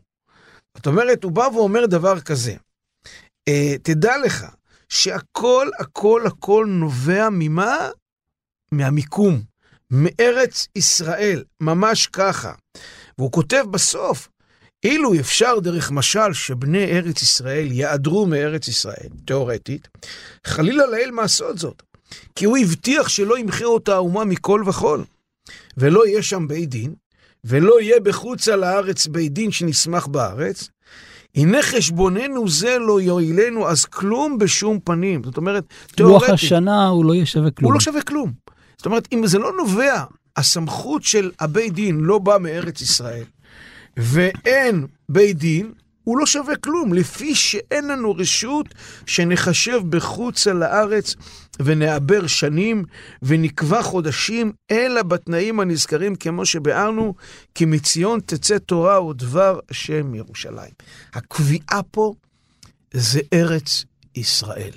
[0.77, 2.55] זאת אומרת, הוא בא ואומר דבר כזה,
[3.49, 4.47] אה, תדע לך
[4.93, 7.89] שהכל, הכל, הכל נובע ממה?
[8.73, 9.43] מהמיקום,
[9.91, 12.53] מארץ ישראל, ממש ככה.
[13.19, 14.29] והוא כותב בסוף,
[14.85, 19.89] אילו אפשר דרך משל שבני ארץ ישראל יעדרו מארץ ישראל, תאורטית,
[20.47, 21.83] חלילה לאל מעשות זאת.
[22.35, 25.05] כי הוא הבטיח שלא ימחה אותה האומה מכל וכול,
[25.77, 26.95] ולא יהיה שם בית דין,
[27.45, 30.69] ולא יהיה בחוץ על הארץ בית דין שנסמך בארץ,
[31.37, 35.23] הנה חשבוננו זה לא יועילנו, אז כלום בשום פנים.
[35.25, 35.65] זאת אומרת,
[35.95, 36.29] תיאורטית...
[36.29, 37.67] לוח השנה הוא לא יהיה שווה כלום.
[37.67, 38.33] הוא לא שווה כלום.
[38.77, 40.05] זאת אומרת, אם זה לא נובע,
[40.37, 43.25] הסמכות של הבית דין לא באה מארץ ישראל,
[43.97, 45.73] ואין בית דין,
[46.05, 48.67] הוא לא שווה כלום, לפי שאין לנו רשות
[49.07, 51.15] שנחשב בחוץ על הארץ
[51.61, 52.85] ונעבר שנים
[53.23, 57.15] ונקבע חודשים, אלא בתנאים הנזכרים כמו שביארנו,
[57.55, 60.73] כי מציון תצא תורה ודבר השם ירושלים.
[61.15, 62.15] הקביעה פה
[62.93, 63.85] זה ארץ
[64.15, 64.73] ישראל.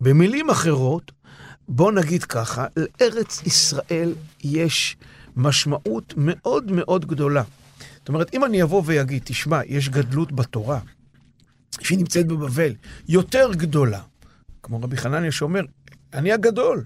[0.00, 1.12] במילים אחרות,
[1.68, 4.14] בוא נגיד ככה, לארץ ישראל
[4.44, 4.96] יש
[5.36, 7.42] משמעות מאוד מאוד גדולה.
[8.04, 10.80] זאת אומרת, אם אני אבוא ואגיד, תשמע, יש גדלות בתורה,
[11.80, 12.74] שהיא נמצאת בבבל,
[13.08, 14.00] יותר גדולה,
[14.62, 15.60] כמו רבי חנניה שאומר,
[16.12, 16.84] אני הגדול.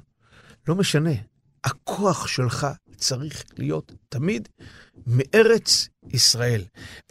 [0.69, 1.11] לא משנה,
[1.65, 4.49] הכוח שלך צריך להיות תמיד
[5.07, 6.63] מארץ ישראל.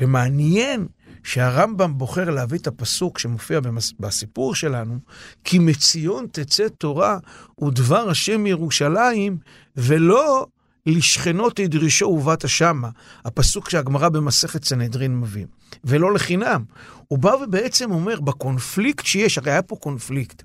[0.01, 0.87] ומעניין
[1.23, 3.93] שהרמב"ם בוחר להביא את הפסוק שמופיע במס...
[3.99, 4.99] בסיפור שלנו,
[5.43, 7.17] כי מציון תצא תורה
[7.63, 9.37] ודבר השם ירושלים,
[9.77, 10.47] ולא
[10.87, 12.89] לשכנות ידרשו ובאת שמה,
[13.25, 15.45] הפסוק שהגמרא במסכת סנהדרין מביא.
[15.83, 16.63] ולא לחינם.
[17.07, 20.43] הוא בא ובעצם אומר, בקונפליקט שיש, הרי היה פה קונפליקט,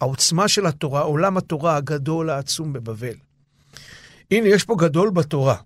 [0.00, 3.14] העוצמה של התורה, עולם התורה הגדול העצום בבבל.
[4.30, 5.56] הנה, יש פה גדול בתורה,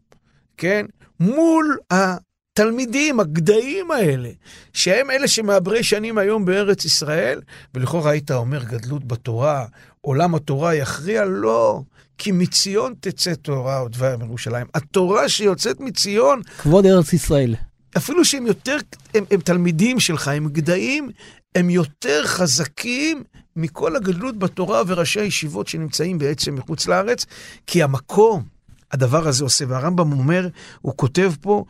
[0.56, 0.86] כן?
[1.20, 4.30] מול התלמידים, הגדיים האלה,
[4.72, 7.40] שהם אלה שמעברי שנים היום בארץ ישראל,
[7.74, 9.66] ולכאורה היית אומר גדלות בתורה,
[10.00, 11.24] עולם התורה יכריע?
[11.24, 11.82] לא.
[12.18, 14.66] כי מציון תצא תורה עוד דבר מירושלים.
[14.74, 16.42] התורה שיוצאת מציון...
[16.58, 17.54] כבוד ארץ ישראל.
[17.96, 18.76] אפילו שהם יותר,
[19.14, 21.10] הם, הם תלמידים שלך, הם גדיים,
[21.54, 23.22] הם יותר חזקים
[23.56, 27.26] מכל הגדלות בתורה וראשי הישיבות שנמצאים בעצם מחוץ לארץ,
[27.66, 28.42] כי המקום,
[28.92, 30.48] הדבר הזה עושה, והרמב"ם אומר,
[30.80, 31.64] הוא כותב פה,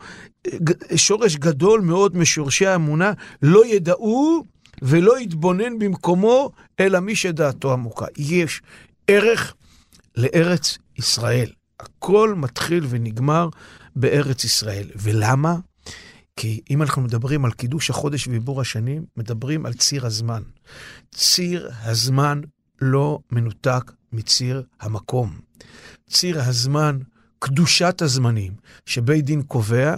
[0.95, 4.43] שורש גדול מאוד משורשי האמונה, לא ידעו
[4.81, 8.05] ולא יתבונן במקומו, אלא מי שדעתו עמוקה.
[8.17, 8.61] יש
[9.07, 9.53] ערך
[10.19, 11.51] לארץ ישראל.
[11.79, 13.49] הכל מתחיל ונגמר
[13.95, 14.89] בארץ ישראל.
[14.95, 15.55] ולמה?
[16.35, 20.41] כי אם אנחנו מדברים על קידוש החודש ועיבור השנים, מדברים על ציר הזמן.
[21.15, 22.41] ציר הזמן
[22.81, 25.39] לא מנותק מציר המקום.
[26.09, 26.97] ציר הזמן,
[27.39, 28.53] קדושת הזמנים,
[28.85, 29.95] שבית דין קובע,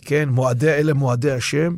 [0.00, 1.76] כן, מועדי אלה מועדי השם,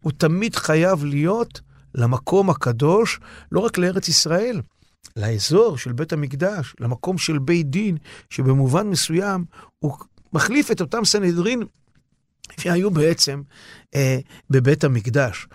[0.00, 1.60] הוא תמיד חייב להיות
[1.94, 3.20] למקום הקדוש,
[3.52, 4.60] לא רק לארץ ישראל,
[5.16, 7.96] לאזור של בית המקדש, למקום של בית דין,
[8.30, 9.44] שבמובן מסוים
[9.78, 9.96] הוא
[10.32, 11.62] מחליף את אותם סנהדרין
[12.60, 13.42] שהיו בעצם
[13.94, 14.18] אה,
[14.50, 15.46] בבית המקדש.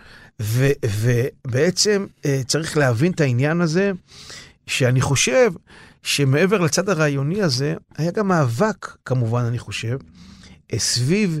[0.42, 3.92] ו, ובעצם אה, צריך להבין את העניין הזה,
[4.66, 5.52] שאני חושב
[6.02, 9.98] שמעבר לצד הרעיוני הזה, היה גם מאבק, כמובן, אני חושב,
[10.72, 11.40] אה, סביב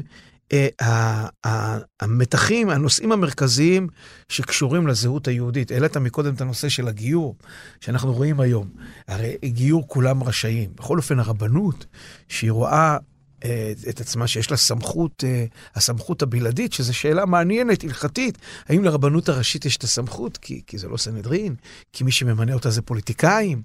[2.00, 3.88] המתחים, הנושאים המרכזיים
[4.28, 5.70] שקשורים לזהות היהודית.
[5.70, 7.36] העלית מקודם את הנושא של הגיור,
[7.80, 8.68] שאנחנו רואים היום.
[9.08, 10.70] הרי גיור כולם רשאים.
[10.74, 11.86] בכל אופן, הרבנות,
[12.28, 12.96] שהיא רואה
[13.44, 18.38] אה, את עצמה שיש לה סמכות, אה, הסמכות הבלעדית, שזו שאלה מעניינת, הלכתית.
[18.68, 20.36] האם לרבנות הראשית יש את הסמכות?
[20.36, 21.54] כי, כי זה לא סנהדרין,
[21.92, 23.62] כי מי שממנה אותה זה פוליטיקאים,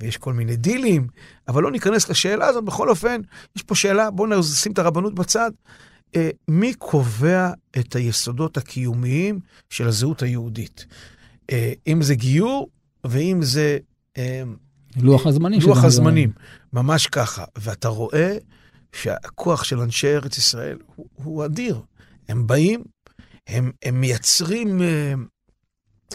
[0.00, 1.06] ויש כל מיני דילים,
[1.48, 2.64] אבל לא ניכנס לשאלה הזאת.
[2.64, 3.20] בכל אופן,
[3.56, 5.50] יש פה שאלה, בואו נשים את הרבנות בצד.
[6.16, 10.86] אה, מי קובע את היסודות הקיומיים של הזהות היהודית?
[11.86, 12.68] אם זה גיור,
[13.04, 13.78] ואם זה...
[14.96, 15.60] לוח הזמנים.
[15.60, 16.32] לוח הזמנים,
[16.72, 17.44] ממש ככה.
[17.58, 18.36] ואתה רואה
[18.92, 21.80] שהכוח של אנשי ארץ ישראל הוא, הוא אדיר.
[22.28, 22.82] הם באים,
[23.46, 25.14] הם, הם מייצרים, אה,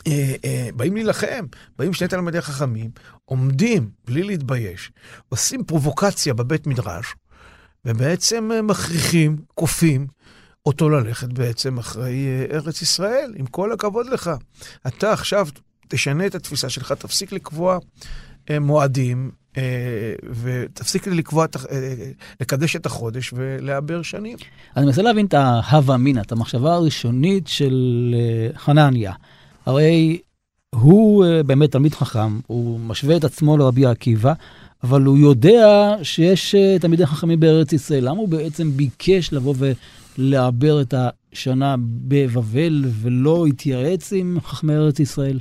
[0.07, 1.45] אה, אה, באים להילחם,
[1.77, 2.91] באים שני תלמידי חכמים,
[3.25, 4.91] עומדים בלי להתבייש,
[5.29, 7.15] עושים פרובוקציה בבית מדרש,
[7.85, 10.07] ובעצם אה, מכריחים, כופים,
[10.65, 14.31] אותו ללכת בעצם אחרי אה, ארץ ישראל, עם כל הכבוד לך.
[14.87, 15.47] אתה עכשיו
[15.87, 17.77] תשנה את התפיסה שלך, תפסיק לקבוע
[18.49, 19.31] אה, מועדים,
[20.41, 21.45] ותפסיק לקבוע,
[22.41, 24.37] לקדש את החודש ולעבר שנים.
[24.77, 28.15] אני מנסה להבין את ההווה אמינא, את המחשבה הראשונית של
[28.55, 29.13] חנניה.
[29.65, 30.19] הרי
[30.75, 34.33] הוא באמת תלמיד חכם, הוא משווה את עצמו לרבי עקיבא,
[34.85, 38.09] אבל הוא יודע שיש תלמידי חכמים בארץ ישראל.
[38.09, 39.55] למה הוא בעצם ביקש לבוא
[40.17, 45.39] ולעבר את השנה בבבל ולא התייעץ עם חכמי ארץ ישראל?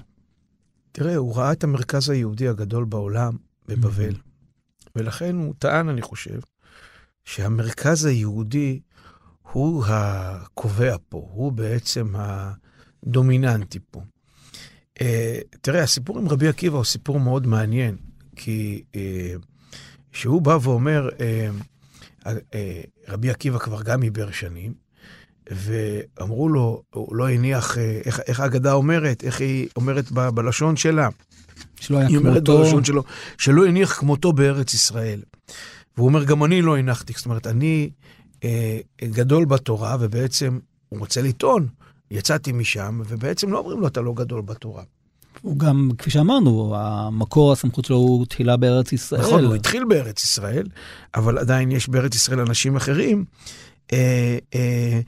[0.92, 3.37] תראה, הוא ראה את המרכז היהודי הגדול בעולם,
[3.68, 4.11] בבבל.
[4.11, 4.90] Mm-hmm.
[4.96, 6.40] ולכן הוא טען, אני חושב,
[7.24, 8.80] שהמרכז היהודי
[9.52, 14.00] הוא הקובע פה, הוא בעצם הדומיננטי פה.
[14.98, 15.02] Uh,
[15.61, 17.96] תראה, הסיפור עם רבי עקיבא הוא סיפור מאוד מעניין,
[18.37, 18.97] כי uh,
[20.12, 22.29] שהוא בא ואומר, uh, uh,
[23.09, 24.75] רבי עקיבא כבר גם עיבר שנים,
[25.51, 31.09] ואמרו לו, הוא לא הניח, איך, איך האגדה אומרת, איך היא אומרת ב, בלשון שלה.
[31.81, 32.59] שלא היה כמותו.
[32.59, 33.05] בלשון שלו,
[33.38, 35.23] שלא הניח כמותו בארץ ישראל.
[35.97, 37.12] והוא אומר, גם אני לא הנחתי.
[37.16, 37.90] זאת אומרת, אני
[38.44, 41.66] אה, גדול בתורה, ובעצם הוא רוצה לטעון,
[42.11, 44.83] יצאתי משם, ובעצם לא אומרים לו, אתה לא גדול בתורה.
[45.42, 49.20] הוא גם, כפי שאמרנו, המקור הסמכות שלו הוא תחילה בארץ ישראל.
[49.20, 50.66] נכון, הוא התחיל בארץ ישראל,
[51.14, 53.25] אבל עדיין יש בארץ ישראל אנשים אחרים.
[53.92, 55.01] אה, אה,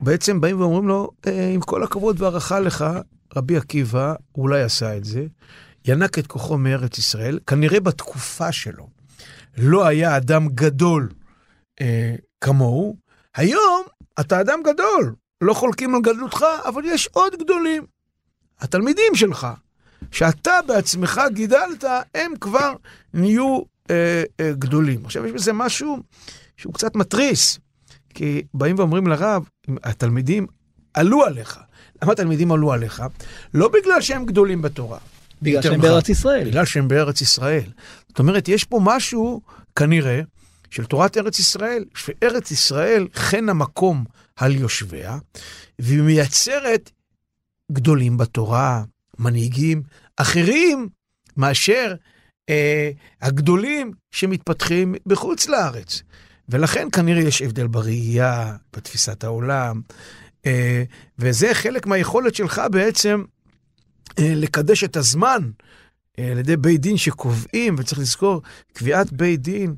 [0.00, 2.84] בעצם באים ואומרים לו, אה, עם כל הכבוד והערכה לך,
[3.36, 5.26] רבי עקיבא אולי עשה את זה,
[5.84, 8.88] ינק את כוחו מארץ ישראל, כנראה בתקופה שלו
[9.58, 11.08] לא היה אדם גדול
[11.80, 12.96] אה, כמוהו.
[13.36, 13.82] היום
[14.20, 17.86] אתה אדם גדול, לא חולקים על גדלותך, אבל יש עוד גדולים.
[18.60, 19.46] התלמידים שלך.
[20.10, 22.74] שאתה בעצמך גידלת, הם כבר
[23.14, 25.04] נהיו אה, אה, גדולים.
[25.04, 25.98] עכשיו, יש בזה משהו
[26.56, 27.58] שהוא קצת מתריס,
[28.14, 29.48] כי באים ואומרים לרב,
[29.82, 30.46] התלמידים
[30.94, 31.58] עלו עליך.
[32.02, 33.02] למה התלמידים עלו עליך?
[33.54, 34.98] לא בגלל שהם גדולים בתורה.
[35.42, 35.88] בגלל שהם מחר.
[35.88, 36.48] בארץ ישראל.
[36.48, 37.70] בגלל שהם בארץ ישראל.
[38.08, 39.40] זאת אומרת, יש פה משהו,
[39.76, 40.20] כנראה,
[40.70, 44.04] של תורת ארץ ישראל, שארץ ישראל חן המקום
[44.36, 45.18] על יושביה,
[45.78, 46.90] והיא מייצרת
[47.72, 48.82] גדולים בתורה,
[49.18, 49.82] מנהיגים
[50.16, 50.88] אחרים
[51.36, 51.94] מאשר
[52.48, 52.90] אה,
[53.22, 56.02] הגדולים שמתפתחים בחוץ לארץ.
[56.48, 59.80] ולכן כנראה יש הבדל בראייה, בתפיסת העולם,
[60.46, 60.82] אה,
[61.18, 63.24] וזה חלק מהיכולת שלך בעצם
[64.18, 65.50] אה, לקדש את הזמן
[66.18, 69.74] אה, על ידי בית דין שקובעים, וצריך לזכור, קביעת בית דין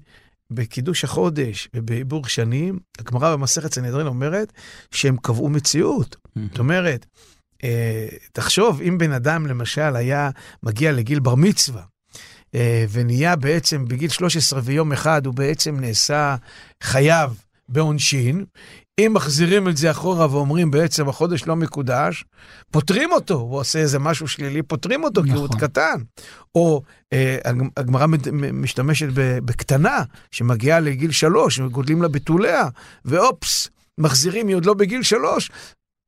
[0.50, 4.52] בקידוש החודש ובעיבור שנים, הגמרא במסכת סנהדרין אומרת
[4.90, 6.16] שהם קבעו מציאות.
[6.50, 7.06] זאת אומרת,
[8.32, 10.30] תחשוב, אם בן אדם למשל היה
[10.62, 11.82] מגיע לגיל בר מצווה,
[12.54, 16.36] אה, ונהיה בעצם בגיל 13 ויום אחד, הוא בעצם נעשה
[16.82, 18.44] חייב בעונשין,
[19.00, 22.24] אם מחזירים את זה אחורה ואומרים בעצם החודש לא מקודש,
[22.70, 25.68] פוטרים אותו, הוא עושה איזה משהו שלילי, פוטרים אותו כי הוא עוד נכון.
[25.68, 25.96] קטן.
[26.54, 28.06] או אה, הג- הגמרא
[28.52, 32.68] משתמשת בקטנה, שמגיעה לגיל שלוש, גודלים לה בתוליה,
[33.04, 35.50] ואופס, מחזירים, היא עוד לא בגיל שלוש.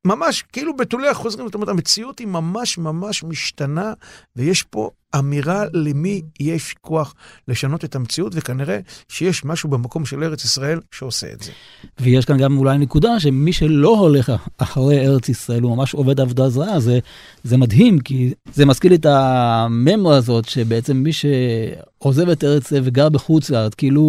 [0.09, 3.93] ממש כאילו בתוליה חוזרים, זאת אומרת, המציאות היא ממש ממש משתנה,
[4.37, 7.15] ויש פה אמירה למי יש כוח
[7.49, 11.53] לשנות את המציאות, וכנראה שיש משהו במקום של ארץ ישראל שעושה את זה.
[12.01, 16.49] ויש כאן גם אולי נקודה שמי שלא הולך אחרי ארץ ישראל, הוא ממש עובד עבודה
[16.49, 16.99] זרה, זה,
[17.43, 22.83] זה מדהים, כי זה מזכיר לי את הממו הזאת, שבעצם מי שעוזב את ארץ ישראל
[22.85, 24.03] וגר בחוץ לארץ, כאילו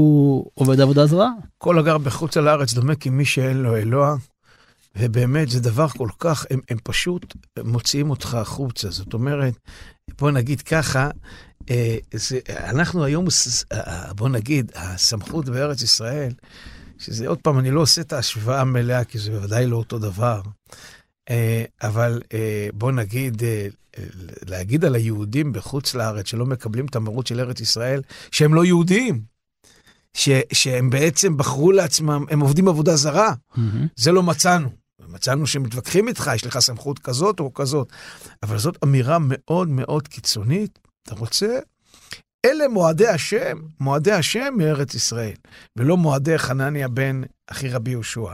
[0.53, 1.29] עובד עבודה זרה.
[1.57, 4.15] כל הגר בחוץ על הארץ דומה כמי שאין לו אלוה,
[4.95, 8.89] ובאמת זה דבר כל כך, הם, הם פשוט מוציאים אותך החוצה.
[8.89, 9.53] זאת אומרת,
[10.17, 11.09] בוא נגיד ככה,
[11.69, 13.25] אה, זה, אנחנו היום,
[13.71, 16.31] אה, בוא נגיד, הסמכות בארץ ישראל,
[16.97, 20.41] שזה עוד פעם, אני לא עושה את ההשוואה המלאה, כי זה בוודאי לא אותו דבר,
[21.29, 22.21] אה, אבל
[22.73, 23.43] בוא נגיד,
[24.47, 29.21] להגיד על היהודים בחוץ לארץ שלא מקבלים את המרות של ארץ ישראל, שהם לא יהודים.
[30.13, 33.33] ש, שהם בעצם בחרו לעצמם, הם עובדים עבודה זרה.
[33.95, 34.69] זה לא מצאנו.
[35.09, 37.87] מצאנו שמתווכחים איתך, יש לך סמכות כזאת או כזאת.
[38.43, 40.79] אבל זאת אמירה מאוד מאוד קיצונית.
[41.03, 41.59] אתה רוצה?
[42.45, 45.33] אלה מועדי השם, מועדי השם מארץ ישראל,
[45.77, 48.33] ולא מועדי חנניה בן אחי רבי יהושע.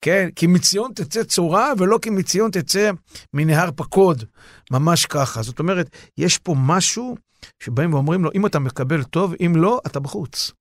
[0.00, 2.90] כן, כי מציון תצא צורה, ולא כי מציון תצא
[3.34, 4.24] מנהר פקוד.
[4.70, 5.42] ממש ככה.
[5.42, 7.16] זאת אומרת, יש פה משהו
[7.62, 10.52] שבאים ואומרים לו, אם אתה מקבל טוב, אם לא, אתה בחוץ.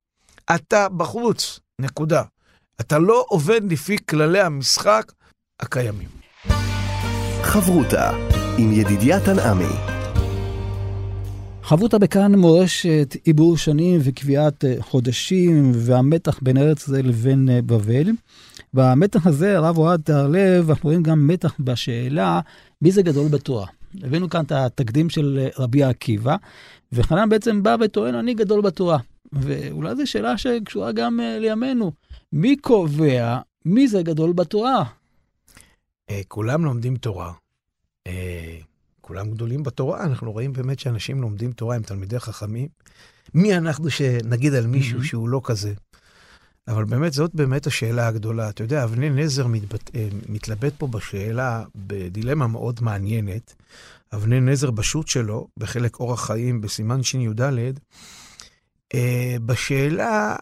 [0.56, 2.24] אתה בחוץ, נקודה.
[2.82, 5.12] אתה לא עובד לפי כללי המשחק
[5.60, 6.10] הקיימים.
[7.42, 8.12] חברותה
[8.58, 9.76] עם ידידיה תנעמי.
[11.64, 18.12] חבותה בכאן מורשת עיבור שנים וקביעת אה, חודשים והמתח בין ארץ ישראל לבין אה, בבל.
[18.74, 22.40] במתח הזה, הרב אוהד תהרלב, אנחנו רואים גם מתח בשאלה
[22.82, 23.68] מי זה גדול בתורה.
[24.04, 26.36] הבאנו כאן את התקדים של אה, רבי עקיבא,
[26.92, 28.98] וחנן בעצם בא וטוען, אני גדול בתורה.
[29.34, 31.92] ואולי זו שאלה שקשורה גם לימינו.
[32.34, 34.84] מי קובע מי זה גדול בתורה?
[36.10, 37.34] אה, כולם לומדים תורה.
[38.08, 38.58] אה,
[39.02, 42.68] כולם גדולים בתורה, אנחנו רואים באמת שאנשים לומדים תורה הם תלמידי חכמים.
[43.34, 45.04] מי אנחנו שנגיד על מישהו Mhm.
[45.04, 45.74] שהוא לא כזה?
[46.68, 48.50] אבל באמת, זאת באמת השאלה הגדולה.
[48.50, 49.96] אתה יודע, אבני נזר מתבט...
[49.96, 53.56] אה, מתלבט פה בשאלה בדילמה מאוד מעניינת.
[54.14, 57.42] אבני נזר בשו"ת שלו, בחלק אורח חיים, בסימן שי"ד,
[59.46, 60.36] בשאלה,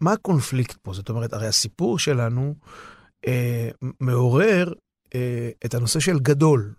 [0.00, 0.92] מה הקונפליקט פה?
[0.94, 2.54] זאת אומרת, הרי הסיפור שלנו
[4.00, 4.72] מעורר
[5.64, 6.72] את הנושא של גדול.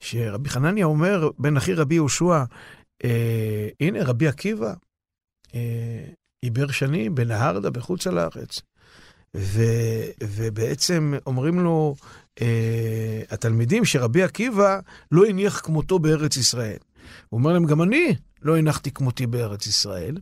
[0.00, 2.44] שרבי חנניה אומר, בן אחי רבי יהושע,
[3.04, 4.74] אה, הנה רבי עקיבא,
[5.54, 6.04] אה,
[6.42, 8.60] עיבר שנים בנהרדה בחוץ לארץ.
[9.36, 9.62] ו,
[10.22, 11.94] ובעצם אומרים לו
[12.42, 14.80] אה, התלמידים שרבי עקיבא
[15.12, 16.78] לא הניח כמותו בארץ ישראל.
[17.28, 20.16] הוא אומר להם, גם אני לא הנחתי כמותי בארץ ישראל.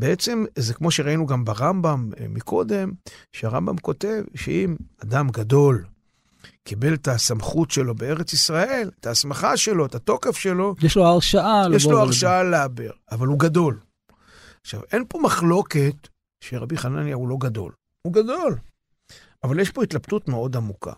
[0.00, 2.92] בעצם זה כמו שראינו גם ברמב"ם אה, מקודם,
[3.32, 5.84] שהרמב"ם כותב שאם אדם גדול
[6.64, 11.62] קיבל את הסמכות שלו בארץ ישראל, את ההסמכה שלו, את התוקף שלו, יש לו הרשאה.
[11.74, 11.98] יש לו.
[12.00, 13.78] הרשאה לעבר, אבל הוא גדול.
[14.60, 15.94] עכשיו, אין פה מחלוקת
[16.44, 17.72] שרבי חנניה הוא לא גדול.
[18.02, 18.56] הוא גדול.
[19.44, 20.92] אבל יש פה התלבטות מאוד עמוקה.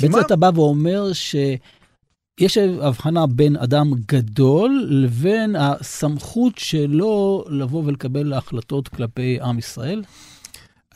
[0.00, 8.32] בעצם מה- אתה בא ואומר שיש הבחנה בין אדם גדול לבין הסמכות שלו לבוא ולקבל
[8.32, 10.02] החלטות כלפי עם ישראל?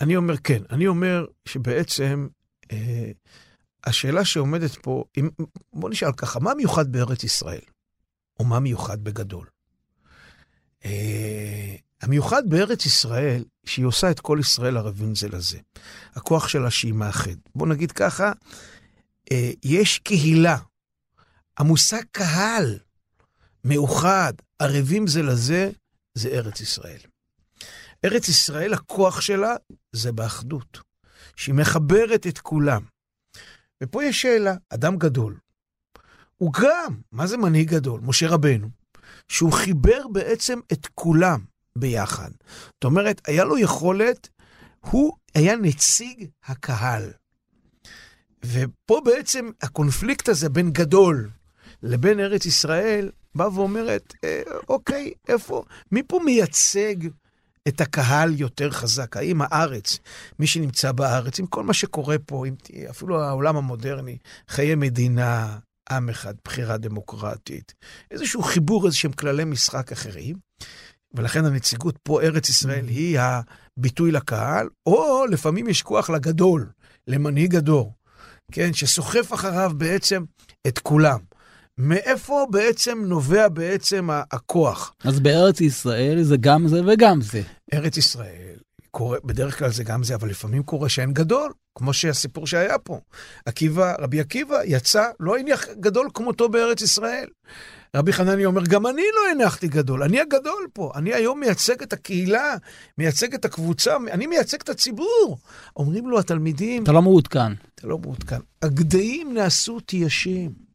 [0.00, 2.26] אני אומר כן, אני אומר שבעצם
[2.72, 3.10] אה,
[3.84, 5.28] השאלה שעומדת פה, אם,
[5.72, 7.60] בוא נשאל ככה, מה מיוחד בארץ ישראל?
[8.40, 9.46] ומה מיוחד בגדול.
[10.82, 10.86] Uh,
[12.02, 15.58] המיוחד בארץ ישראל, שהיא עושה את כל ישראל ערבים זה לזה.
[16.14, 17.36] הכוח שלה שהיא מאחד.
[17.54, 20.58] בוא נגיד ככה, uh, יש קהילה.
[21.58, 22.78] המושג קהל,
[23.64, 25.70] מאוחד, ערבים זה לזה,
[26.14, 27.00] זה ארץ ישראל.
[28.04, 29.54] ארץ ישראל, הכוח שלה
[29.92, 30.80] זה באחדות,
[31.36, 32.82] שהיא מחברת את כולם.
[33.82, 35.36] ופה יש שאלה, אדם גדול,
[36.36, 38.00] הוא גם, מה זה מנהיג גדול?
[38.04, 38.68] משה רבנו,
[39.28, 41.40] שהוא חיבר בעצם את כולם
[41.76, 42.30] ביחד.
[42.74, 44.28] זאת אומרת, היה לו יכולת,
[44.80, 47.12] הוא היה נציג הקהל.
[48.44, 51.30] ופה בעצם הקונפליקט הזה בין גדול
[51.82, 56.94] לבין ארץ ישראל, בא ואומרת, אה, אוקיי, איפה, מי פה מייצג
[57.68, 59.16] את הקהל יותר חזק?
[59.16, 59.98] האם הארץ,
[60.38, 62.54] מי שנמצא בארץ, עם כל מה שקורה פה, עם,
[62.90, 65.58] אפילו העולם המודרני, חיי מדינה,
[65.90, 67.74] עם אחד, בחירה דמוקרטית,
[68.10, 70.36] איזשהו חיבור, איזשהם כללי משחק אחרים,
[71.14, 76.70] ולכן הנציגות פה, ארץ ישראל, היא הביטוי לקהל, או לפעמים יש כוח לגדול,
[77.06, 77.94] למנהיג הדור,
[78.52, 80.24] כן, שסוחף אחריו בעצם
[80.66, 81.18] את כולם.
[81.78, 84.94] מאיפה בעצם נובע בעצם הכוח?
[85.04, 87.42] אז בארץ ישראל זה גם זה וגם זה.
[87.74, 88.56] ארץ ישראל,
[88.90, 93.00] קורה, בדרך כלל זה גם זה, אבל לפעמים קורה שאין גדול, כמו שהסיפור שהיה פה.
[93.46, 97.28] עקיבא, רבי עקיבא יצא, לא הניח גדול כמותו בארץ ישראל.
[97.96, 100.92] רבי חנני אומר, גם אני לא הנחתי גדול, אני הגדול פה.
[100.94, 102.56] אני היום מייצג את הקהילה,
[102.98, 105.38] מייצג את הקבוצה, אני מייצג את הציבור.
[105.76, 106.82] אומרים לו התלמידים...
[106.82, 107.52] אתה לא מעודכן.
[107.74, 108.38] אתה לא מעודכן.
[108.62, 110.71] הגדיים נעשו תיישים.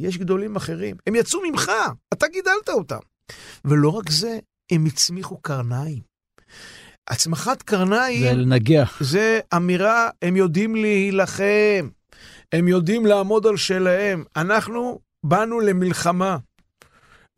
[0.00, 0.96] יש גדולים אחרים.
[1.06, 1.70] הם יצאו ממך,
[2.12, 2.98] אתה גידלת אותם.
[3.64, 4.38] ולא רק זה,
[4.72, 6.00] הם הצמיחו קרניים.
[7.08, 8.22] הצמחת קרניים...
[8.22, 8.98] זה לנגח.
[9.02, 11.88] זה אמירה, הם יודעים להילחם,
[12.52, 14.24] הם יודעים לעמוד על שלהם.
[14.36, 16.36] אנחנו באנו למלחמה.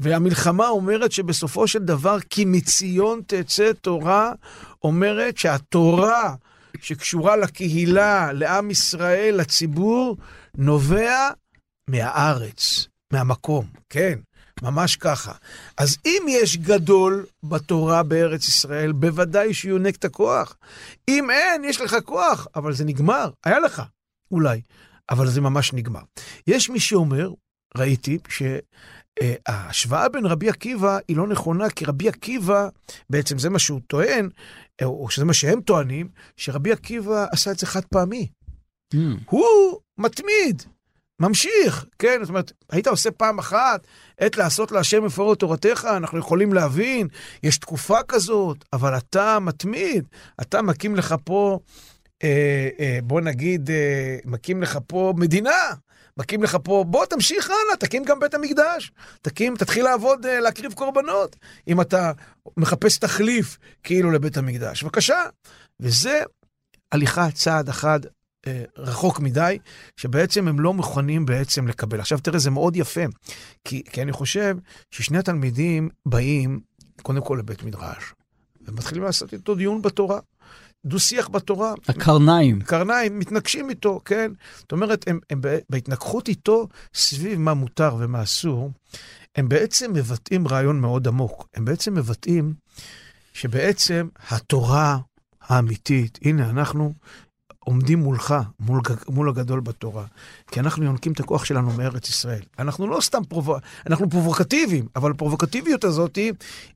[0.01, 4.33] והמלחמה אומרת שבסופו של דבר, כי מציון תצא תורה,
[4.85, 6.35] אומרת שהתורה
[6.81, 10.17] שקשורה לקהילה, לעם ישראל, לציבור,
[10.57, 11.31] נובע
[11.89, 14.19] מהארץ, מהמקום, כן,
[14.63, 15.33] ממש ככה.
[15.77, 20.57] אז אם יש גדול בתורה בארץ ישראל, בוודאי שיונק את הכוח.
[21.09, 23.31] אם אין, יש לך כוח, אבל זה נגמר.
[23.45, 23.83] היה לך,
[24.31, 24.61] אולי,
[25.11, 26.03] אבל זה ממש נגמר.
[26.47, 27.31] יש מי שאומר,
[27.77, 32.69] ראיתי, שההשוואה בין רבי עקיבא היא לא נכונה, כי רבי עקיבא,
[33.11, 34.29] בעצם זה מה שהוא טוען,
[34.83, 38.29] או שזה מה שהם טוענים, שרבי עקיבא עשה את זה חד פעמי.
[38.95, 38.99] Mm.
[39.31, 40.63] הוא מתמיד,
[41.21, 42.19] ממשיך, כן?
[42.21, 43.87] זאת אומרת, היית עושה פעם אחת,
[44.19, 47.09] עת לעשות להשם מפורט תורתך, אנחנו יכולים להבין,
[47.43, 50.05] יש תקופה כזאת, אבל אתה מתמיד,
[50.41, 51.59] אתה מקים לך פה,
[52.23, 55.73] אה, אה, בוא נגיד, אה, מקים לך פה מדינה,
[56.17, 58.93] מקים לך פה, בוא תמשיך הלאה, תקים גם בית המקדש,
[59.23, 61.37] תקים, תתחיל לעבוד, אה, להקריב קורבנות,
[61.69, 62.13] אם אתה
[62.57, 64.83] מחפש תחליף כאילו לבית המקדש.
[64.83, 65.23] בבקשה.
[65.81, 66.23] וזה
[66.93, 68.01] הליכה צעד אחד
[68.79, 69.59] רחוק מדי,
[69.97, 72.01] שבעצם הם לא מוכנים בעצם לקבל.
[72.01, 73.05] עכשיו תראה, זה מאוד יפה,
[73.65, 74.57] כי, כי אני חושב
[74.91, 76.61] ששני התלמידים באים
[77.03, 78.15] קודם כל לבית מדרש,
[78.67, 80.19] ומתחילים לעשות איתו דיון בתורה.
[80.85, 81.75] דו-שיח בתורה.
[81.89, 82.61] הקרניים.
[82.61, 84.33] קרניים, מתנגשים איתו, כן?
[84.59, 85.41] זאת אומרת, הם, הם
[85.71, 88.71] בהתנגחות איתו סביב מה מותר ומה אסור,
[89.37, 91.49] הם בעצם מבטאים רעיון מאוד עמוק.
[91.55, 92.55] הם בעצם מבטאים
[93.33, 94.99] שבעצם התורה
[95.43, 96.93] האמיתית, הנה, אנחנו
[97.65, 100.05] עומדים מולך, מול, מול הגדול בתורה.
[100.51, 102.43] כי אנחנו יונקים את הכוח שלנו מארץ ישראל.
[102.59, 103.57] אנחנו לא סתם פרובו...
[103.87, 106.19] אנחנו פרובוקטיביים, אבל הפרובוקטיביות הזאת,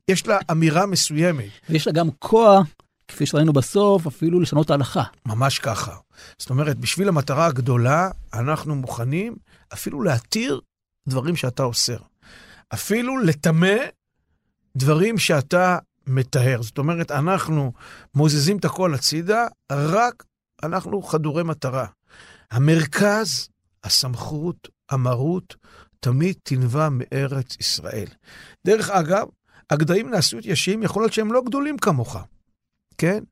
[0.07, 1.49] יש לה אמירה מסוימת.
[1.69, 2.67] ויש לה גם כוח,
[3.07, 5.03] כפי שראינו בסוף, אפילו לשנות את ההלכה.
[5.25, 5.95] ממש ככה.
[6.37, 9.35] זאת אומרת, בשביל המטרה הגדולה, אנחנו מוכנים
[9.73, 10.61] אפילו להתיר
[11.07, 11.97] דברים שאתה אוסר.
[12.73, 13.75] אפילו לטמא
[14.75, 15.77] דברים שאתה
[16.07, 16.61] מטהר.
[16.61, 17.71] זאת אומרת, אנחנו
[18.15, 20.23] מוזזים את הכל הצידה, רק
[20.63, 21.85] אנחנו חדורי מטרה.
[22.51, 23.49] המרכז,
[23.83, 25.55] הסמכות, המרות,
[25.99, 28.07] תמיד תנבע מארץ ישראל.
[28.67, 29.27] דרך אגב,
[29.69, 32.17] הגדיים נעשו את ישים, יכול להיות שהם לא גדולים כמוך,
[32.97, 33.23] כן?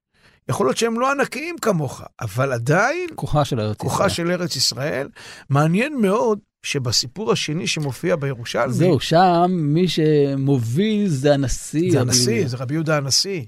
[0.50, 3.10] יכול להיות שהם לא ענקיים כמוך, אבל עדיין...
[3.16, 4.08] כוחה של ארץ כוחה ישראל.
[4.08, 5.10] כוחה של ארץ ישראל.
[5.50, 8.74] מעניין מאוד שבסיפור השני שמופיע בירושלמי...
[8.74, 11.92] זהו, שם מי שמוביל זה הנשיא.
[11.92, 13.44] זה הנשיא, זה רבי יהודה הנשיא.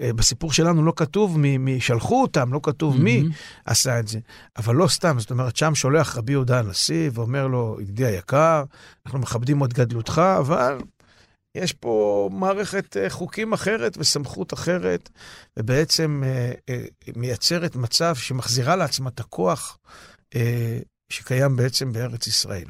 [0.00, 3.02] אה, בסיפור שלנו לא כתוב מי, מי שלחו אותם, לא כתוב mm-hmm.
[3.02, 3.24] מי
[3.64, 4.18] עשה את זה.
[4.56, 8.64] אבל לא סתם, זאת אומרת, שם שולח רבי יהודה הנשיא ואומר לו, ידידי היקר,
[9.06, 10.78] אנחנו מכבדים את גדלותך, אבל
[11.54, 15.10] יש פה מערכת אה, חוקים אחרת וסמכות אחרת,
[15.58, 16.52] ובעצם אה,
[17.16, 19.78] מייצרת מצב שמחזירה לעצמה את הכוח
[21.10, 22.68] שקיים בעצם בארץ ישראל.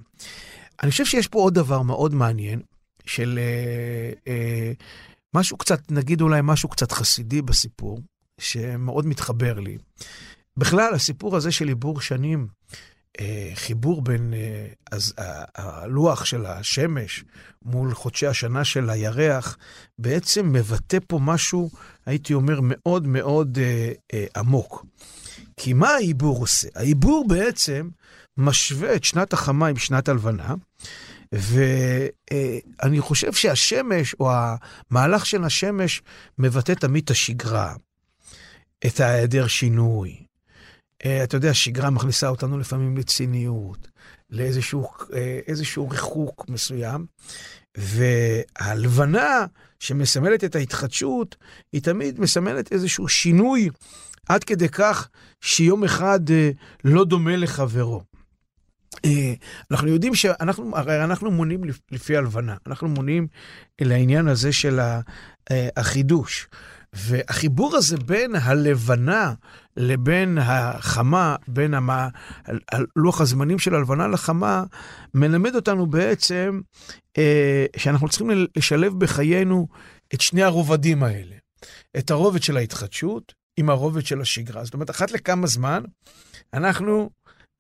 [0.83, 2.61] אני חושב שיש פה עוד דבר מאוד מעניין,
[3.07, 4.73] של אה, אה,
[5.35, 8.01] משהו קצת, נגיד אולי משהו קצת חסידי בסיפור,
[8.41, 9.79] שמאוד מתחבר לי.
[10.57, 12.49] בכלל, הסיפור הזה של עיבור שנים,
[13.21, 15.15] אה, חיבור בין אה, אז,
[15.57, 17.25] הלוח של השמש
[17.63, 19.57] מול חודשי השנה של הירח,
[19.99, 21.71] בעצם מבטא פה משהו,
[22.07, 24.87] הייתי אומר, מאוד מאוד אה, אה, עמוק.
[25.57, 26.69] כי מה העיבור עושה?
[26.75, 27.89] העיבור בעצם
[28.37, 30.55] משווה את שנת החמה עם שנת הלבנה,
[31.33, 34.31] ואני חושב שהשמש, או
[34.91, 36.03] המהלך של השמש,
[36.39, 37.75] מבטא תמיד את השגרה,
[38.87, 40.17] את ההיעדר שינוי.
[41.05, 43.89] אה, אתה יודע, שגרה מכניסה אותנו לפעמים לציניות,
[44.31, 47.07] לאיזשהו ריחוק מסוים,
[47.77, 49.47] והלבנה
[49.81, 51.37] שמסמלת את ההתחדשות,
[51.73, 53.71] היא תמיד מסמלת איזשהו שינוי,
[54.29, 55.09] עד כדי כך
[55.41, 56.51] שיום אחד אה,
[56.85, 58.03] לא דומה לחברו.
[59.05, 59.35] אה,
[59.71, 63.27] אנחנו יודעים שאנחנו, הרי אנחנו מונים לפי הלבנה, אנחנו מונים
[63.81, 66.49] לעניין הזה של אה, החידוש.
[66.97, 69.35] והחיבור הזה בין הלבנה
[69.77, 71.75] לבין החמה, בין
[72.97, 74.65] לוח הזמנים של הלבנה לחמה,
[75.15, 76.61] מלמד אותנו בעצם
[77.19, 79.69] אה, שאנחנו צריכים לשלב בחיינו
[80.15, 81.35] את שני הרובדים האלה.
[81.99, 84.65] את הרובד של ההתחדשות עם הרובד של השגרה.
[84.65, 85.83] זאת אומרת, אחת לכמה זמן
[86.55, 87.11] אנחנו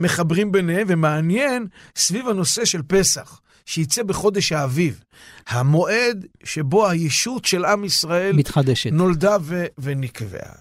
[0.02, 1.66] מחברים ביניהם, ומעניין
[1.96, 5.04] סביב הנושא של פסח, שיצא בחודש האביב,
[5.46, 8.92] המועד שבו הישות של עם ישראל מתחדשת.
[8.92, 10.54] נולדה ו- ונקבעה.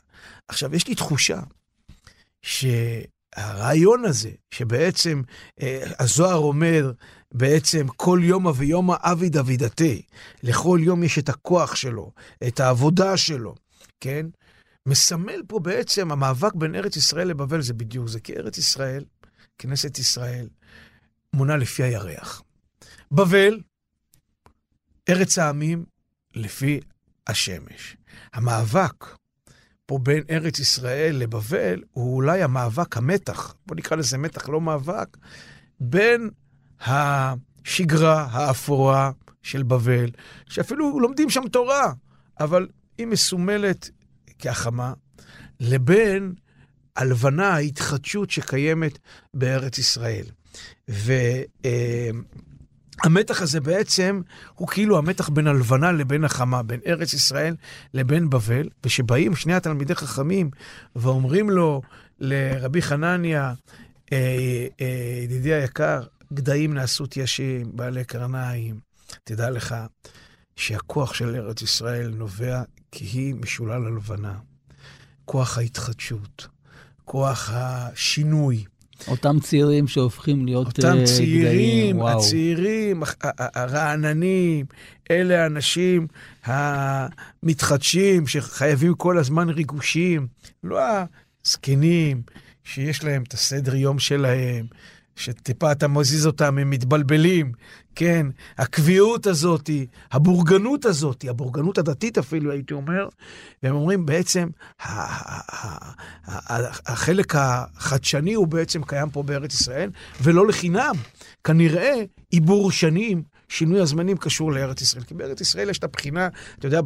[0.48, 1.40] עכשיו, יש לי תחושה
[2.42, 5.22] שהרעיון הזה, שבעצם
[5.62, 6.92] אה, הזוהר אומר,
[7.34, 10.02] בעצם כל יומא ויומא אבי דוידתי,
[10.44, 12.12] לכל יום יש את הכוח שלו,
[12.48, 13.56] את העבודה שלו,
[14.00, 14.26] כן?
[14.88, 19.04] מסמל פה בעצם המאבק בין ארץ ישראל לבבל, זה בדיוק זה, כי ארץ ישראל
[19.64, 20.48] כנסת ישראל
[21.34, 22.42] מונה לפי הירח.
[23.12, 23.60] בבל,
[25.10, 25.86] ארץ העמים,
[26.36, 26.80] לפי
[27.28, 27.98] השמש.
[28.34, 29.06] המאבק
[29.86, 35.18] פה בין ארץ ישראל לבבל הוא אולי המאבק, המתח, בוא נקרא לזה מתח, לא מאבק,
[35.80, 36.30] בין
[36.82, 39.12] השגרה האפורה
[39.42, 40.10] של בבל,
[40.50, 41.94] שאפילו לומדים שם תורה,
[42.40, 43.90] אבל היא מסומלת
[44.40, 44.94] כהחמה,
[45.60, 46.34] לבין
[46.96, 49.00] הלבנה, ההתחדשות שקיימת
[49.34, 50.26] בארץ ישראל.
[53.04, 54.22] והמתח הזה בעצם
[54.56, 57.56] הוא כאילו המתח בין הלבנה לבין החמה, בין ארץ ישראל
[57.94, 60.50] לבין בבל, ושבאים שני התלמידי חכמים
[60.96, 61.82] ואומרים לו,
[62.20, 63.54] לרבי חנניה,
[64.14, 68.80] אה, אה, ידידי היקר, גדיים נעשו תיישים, בעלי קרניים.
[69.24, 69.76] תדע לך
[70.56, 74.38] שהכוח של ארץ ישראל נובע כי היא משולל הלבנה.
[75.26, 76.48] כוח ההתחדשות,
[77.06, 78.64] כוח השינוי.
[79.08, 81.06] אותם צעירים שהופכים להיות אותם גדיים.
[81.06, 82.18] צעירים, וואו.
[82.18, 83.04] הצעירים,
[83.38, 84.66] הרעננים,
[85.12, 86.08] אלה האנשים
[86.46, 90.28] המתחדשים, שחייבים כל הזמן ריגושים,
[90.64, 90.80] לא
[91.46, 92.22] הזקנים,
[92.64, 94.66] שיש להם את הסדר יום שלהם,
[95.16, 97.52] שטיפה אתה מזיז אותם, הם מתבלבלים,
[97.96, 98.28] כן?
[98.58, 99.70] הקביעות הזאת,
[100.12, 103.08] הבורגנות הזאת, הבורגנות הדתית אפילו, הייתי אומר,
[103.64, 104.48] והם אומרים בעצם,
[106.86, 109.90] החלק החדשני הוא בעצם קיים פה בארץ ישראל,
[110.22, 110.96] ולא לחינם.
[111.44, 111.94] כנראה
[112.32, 115.04] עיבור שנים, שינוי הזמנים קשור לארץ ישראל.
[115.04, 116.28] כי בארץ ישראל יש את הבחינה,
[116.60, 116.82] אתה יודע,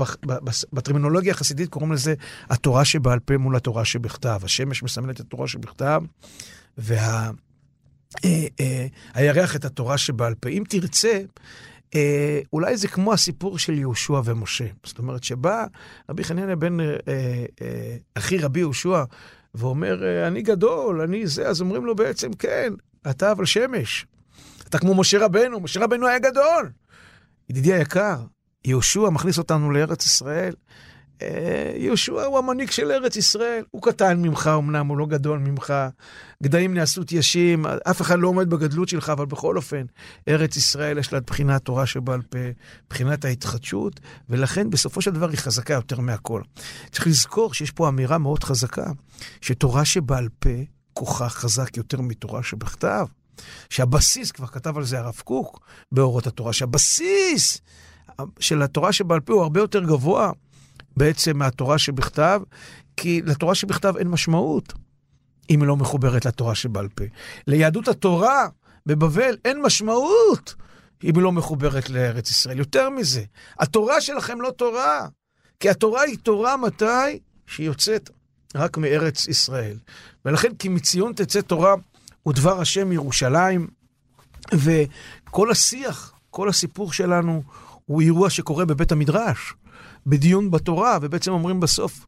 [0.73, 2.13] בטרמינולוגיה החסידית קוראים לזה
[2.49, 4.39] התורה שבעל פה מול התורה שבכתב.
[4.43, 6.01] השמש מסמלת את התורה שבכתב,
[6.77, 7.31] וה...
[8.25, 10.49] אה, אה, הירח את התורה שבעל פה.
[10.49, 11.21] אם תרצה,
[11.95, 14.65] אה, אולי זה כמו הסיפור של יהושע ומשה.
[14.83, 15.65] זאת אומרת, שבא
[16.09, 16.77] רבי חנינא בן
[18.15, 19.03] אחי רבי יהושע,
[19.55, 22.73] ואומר, אני גדול, אני זה, אז אומרים לו בעצם, כן,
[23.09, 24.05] אתה אבל שמש.
[24.69, 26.69] אתה כמו משה רבנו, משה רבנו היה גדול.
[27.49, 28.17] ידידי היקר,
[28.65, 30.53] יהושע מכניס אותנו לארץ ישראל,
[31.75, 33.63] יהושע הוא המנהיג של ארץ ישראל.
[33.71, 35.73] הוא קטן ממך אמנם, הוא לא גדול ממך.
[36.43, 39.85] גדיים נעשו תיישים, אף אחד לא עומד בגדלות שלך, אבל בכל אופן,
[40.27, 42.39] ארץ ישראל יש לה את בחינת תורה שבעל פה,
[42.89, 43.99] בחינת ההתחדשות,
[44.29, 46.41] ולכן בסופו של דבר היא חזקה יותר מהכל.
[46.91, 48.91] צריך לזכור שיש פה אמירה מאוד חזקה,
[49.41, 50.49] שתורה שבעל פה,
[50.93, 53.05] כוחה חזק יותר מתורה שבכתב.
[53.69, 55.59] שהבסיס, כבר כתב על זה הרב קוק
[55.91, 57.61] באורות התורה, שהבסיס
[58.39, 60.31] של התורה שבעל פה הוא הרבה יותר גבוה
[60.97, 62.41] בעצם מהתורה שבכתב,
[62.97, 64.73] כי לתורה שבכתב אין משמעות
[65.49, 67.03] אם היא לא מחוברת לתורה שבעל פה.
[67.47, 68.47] ליהדות התורה
[68.85, 70.55] בבבל אין משמעות
[71.03, 72.57] אם היא לא מחוברת לארץ ישראל.
[72.57, 73.23] יותר מזה,
[73.59, 75.07] התורה שלכם לא תורה,
[75.59, 77.19] כי התורה היא תורה מתי?
[77.45, 78.09] שהיא יוצאת
[78.55, 79.77] רק מארץ ישראל.
[80.25, 81.75] ולכן כי מציון תצא תורה
[82.27, 83.67] ודבר השם ירושלים,
[84.53, 87.43] וכל השיח, כל הסיפור שלנו
[87.85, 89.53] הוא אירוע שקורה בבית המדרש,
[90.07, 92.05] בדיון בתורה, ובעצם אומרים בסוף,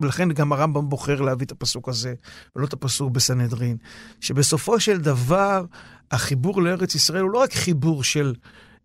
[0.00, 2.14] ולכן גם הרמב"ם בוחר להביא את הפסוק הזה,
[2.56, 3.76] ולא את הפסוק בסנהדרין,
[4.20, 5.64] שבסופו של דבר
[6.10, 8.34] החיבור לארץ ישראל הוא לא רק חיבור של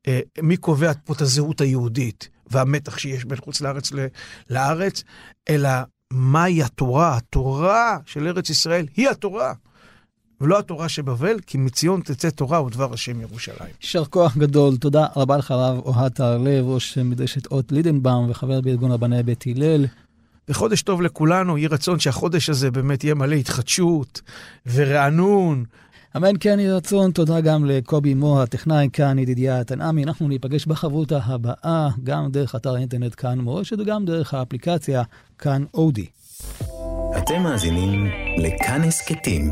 [0.07, 4.07] אה, מי קובע פה את הזהות היהודית והמתח שיש בין חוץ לארץ ל-
[4.49, 5.03] לארץ,
[5.49, 5.69] אלא
[6.13, 7.17] מהי התורה.
[7.17, 9.53] התורה של ארץ ישראל היא התורה.
[10.41, 13.73] ולא התורה שבבל, כי מציון תצא תורה ודבר השם ירושלים.
[13.81, 18.91] יישר כוח גדול, תודה רבה לך הרב אוהד טהרלב, ראש מדרשת אות לידנבאום וחבר בארגון
[18.91, 19.85] רבני בית הלל.
[20.49, 24.21] וחודש טוב לכולנו, יהי רצון שהחודש הזה באמת יהיה מלא התחדשות
[24.73, 25.65] ורענון.
[26.17, 30.03] אמן כן יהי רצון, תודה גם לקובי מור, הטכנאי כאן, ידידיה תנעמי.
[30.03, 35.03] אנחנו ניפגש בחברותה הבאה, גם דרך אתר האינטרנט כאן מורשת וגם דרך האפליקציה
[35.39, 36.05] כאן אודי.
[37.17, 38.07] אתם מאזינים
[38.37, 39.51] לכאן הסכתים,